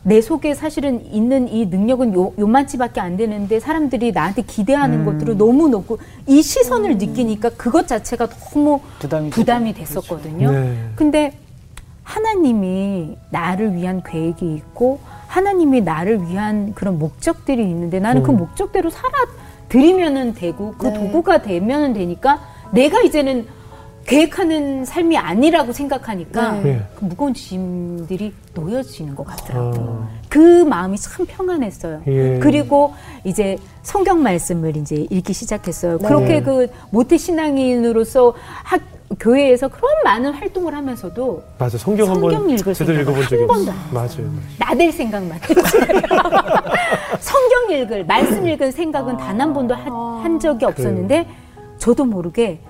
[0.02, 5.68] 내 속에 사실은 있는 이 능력은 요, 요만치밖에 안 되는데 사람들이 나한테 기대하는 것들을 너무
[5.68, 9.72] 높고 이 시선을 느끼니까 그것 자체가 너무 부담이 부담이.
[9.72, 10.52] 됐었거든요.
[10.52, 10.90] 네.
[10.94, 11.32] 근데
[12.04, 18.36] 하나님이 나를 위한 계획이 있고 하나님이 나를 위한 그런 목적들이 있는데 나는 그 음.
[18.36, 19.12] 목적대로 살아
[19.68, 20.94] 드리면은 되고 그 네.
[20.94, 22.40] 도구가 되면은 되니까
[22.72, 23.46] 내가 이제는
[24.06, 26.62] 계획하는 삶이 아니라고 생각하니까 네.
[26.62, 26.82] 네.
[26.94, 30.08] 그 무거운 짐들이 놓여지는 것 같더라고요.
[30.08, 30.16] 아.
[30.28, 32.02] 그 마음이 참 평안했어요.
[32.06, 32.38] 예.
[32.40, 32.94] 그리고
[33.24, 35.98] 이제 성경 말씀을 이제 읽기 시작했어요.
[35.98, 36.06] 네.
[36.06, 38.80] 그렇게 그 모태 신앙인으로서 학,
[39.18, 41.76] 교회에서 그런 많은 활동을 하면서도 맞아.
[41.76, 43.80] 성경 성경 한번 읽을 제대로 읽어본 적이 한 번도 없어.
[43.88, 44.30] 안 맞아요.
[44.58, 45.38] 나댈 생각만.
[47.20, 51.26] 성경 읽을, 말씀 읽은 생각은 단한 번도 하- 한 적이 없었는데
[51.78, 52.60] 저도 모르게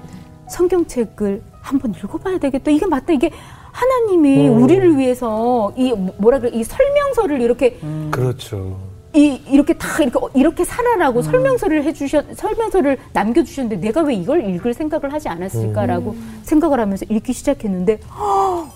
[0.48, 2.70] 성경책을 한번 읽어봐야 되겠다.
[2.70, 3.12] 이게 맞다.
[3.12, 3.30] 이게
[3.72, 4.62] 하나님이 음.
[4.62, 7.78] 우리를 위해서 이 뭐라 그래 이 설명서를 이렇게
[8.10, 8.78] 그렇죠.
[9.14, 15.12] 이 이렇게 다 이렇게 이렇게 살아라고 설명서를 해주셨 설명서를 남겨주셨는데 내가 왜 이걸 읽을 생각을
[15.12, 18.66] 하지 않았을까라고 생각을 하면서 읽기 시작했는데 어머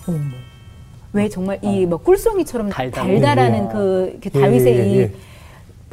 [1.13, 3.05] 왜 정말 이 뭐 꿀송이처럼 달달.
[3.07, 3.69] 달달하는 예.
[3.71, 5.13] 그, 그 예, 다윗의 예, 이 예.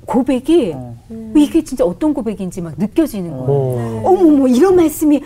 [0.08, 0.96] 고백이 어.
[1.36, 3.46] 이게 진짜 어떤 고백인지 막 느껴지는 거예요.
[3.46, 4.02] 어.
[4.06, 5.22] 어머머 이런 말씀이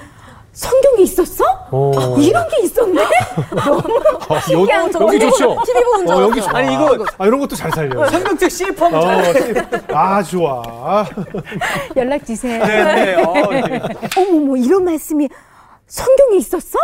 [0.53, 1.45] 성경에 있었어?
[1.71, 1.93] 어.
[2.19, 3.01] 이런 게 있었네?
[3.65, 3.81] 너무
[4.29, 5.57] 아, 여, 신기한 여기 좋죠.
[5.65, 6.57] TV 보는 줄 어, 여기 알았어요.
[6.57, 8.11] 아니 이거 아 이런 것도 잘 살려.
[8.11, 9.97] 성경책 CF 하면 어, 잘.
[9.97, 11.07] 아 좋아.
[11.97, 12.67] 연락 주세요.
[12.67, 13.15] 네, 네.
[13.23, 13.81] 어, 네.
[14.19, 15.29] 어머머 이런 말씀이
[15.87, 16.79] 성경에 있었어?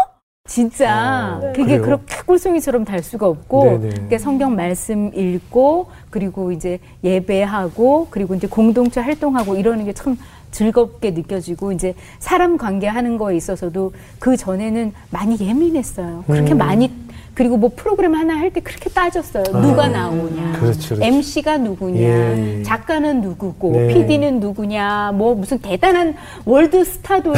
[0.48, 1.82] 진짜 어, 그게 그래요?
[1.82, 3.88] 그렇게 꿀송이처럼 달 수가 없고 네네.
[3.90, 10.16] 그러니까 성경 말씀 읽고 그리고 이제 예배하고 그리고 이제 공동체 활동하고 이러는 게 참
[10.50, 16.24] 즐겁게 느껴지고 이제 사람 관계하는 거에 있어서도 그 전에는 많이 예민했어요.
[16.26, 16.58] 그렇게 음.
[16.58, 16.90] 많이
[17.38, 19.44] 그리고 뭐 프로그램 하나 할 때 그렇게 따졌어요.
[19.44, 21.04] 누가 나오냐, 그렇죠, 그렇죠.
[21.04, 22.62] MC가 누구냐, 예, 예.
[22.64, 23.88] 작가는 누구고, 네.
[23.88, 26.14] PD는 누구냐, 뭐 무슨 대단한
[26.44, 27.34] 월드 스타도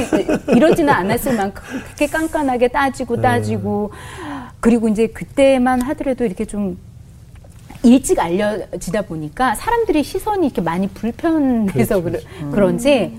[0.54, 3.22] 이러지는 않았을 만큼 그렇게 깐깐하게 따지고 네.
[3.22, 3.90] 따지고
[4.60, 6.78] 그리고 이제 그때만 하더라도 이렇게 좀
[7.82, 13.12] 일찍 알려지다 보니까 사람들의 시선이 이렇게 많이 불편해서 그렇죠, 그런지늘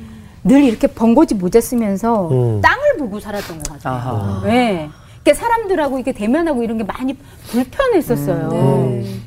[0.63, 2.61] 이렇게 번거지 모자 쓰면서 음.
[2.61, 3.93] 땅을 보고 살았던 것 같아요.
[3.93, 4.41] 아하.
[4.45, 4.89] 네.
[5.23, 7.15] 그러니까 사람들하고 이렇게 대면하고 이런 게 많이
[7.49, 8.49] 불편했었어요.
[8.51, 9.01] 음.
[9.01, 9.21] 네.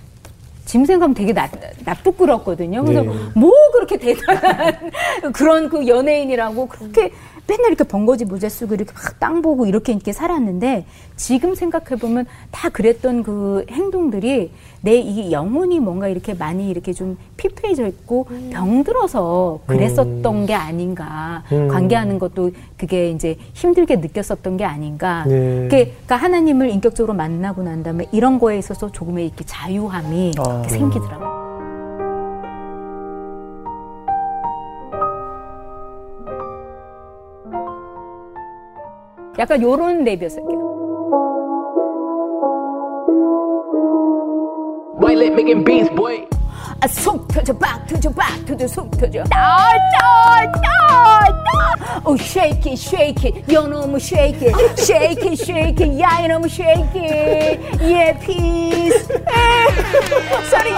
[0.64, 1.49] 지금 생각하면 되게 나,
[1.84, 2.84] 나쁘끄럽거든요.
[2.84, 3.11] 그래서 네.
[3.34, 4.90] 뭐 그렇게 대단한
[5.32, 7.12] 그런 그 연예인이라고 그렇게
[7.47, 10.86] 맨날 이렇게 번거지 모자 쓰고 이렇게 막 땅 보고 이렇게 이렇게 살았는데
[11.16, 17.16] 지금 생각해 보면 다 그랬던 그 행동들이 내 이 영혼이 뭔가 이렇게 많이 이렇게 좀
[17.36, 21.68] 피폐해져 있고 병들어서 그랬었던 게 아닌가 음.
[21.68, 25.62] 관계하는 것도 그게 이제 힘들게 느꼈었던 게 아닌가 네.
[25.62, 30.62] 그게 그러니까 하나님을 인격적으로 만나고 난 다음에 이런 거에 있어서 조금의 이렇게 자유함이 아.
[30.68, 31.43] 생기더라고요.
[39.39, 40.45] 약간 요런 랩이었어요.
[46.80, 50.55] 아, 속 터져 박 터져 박 터져 속 터져 나나나나
[52.05, 56.51] 오 shake it shake it 요 너무 shake it shake it shake it 야 이놈의
[56.51, 59.66] shake it yeah peace 에,
[60.45, 60.74] sorry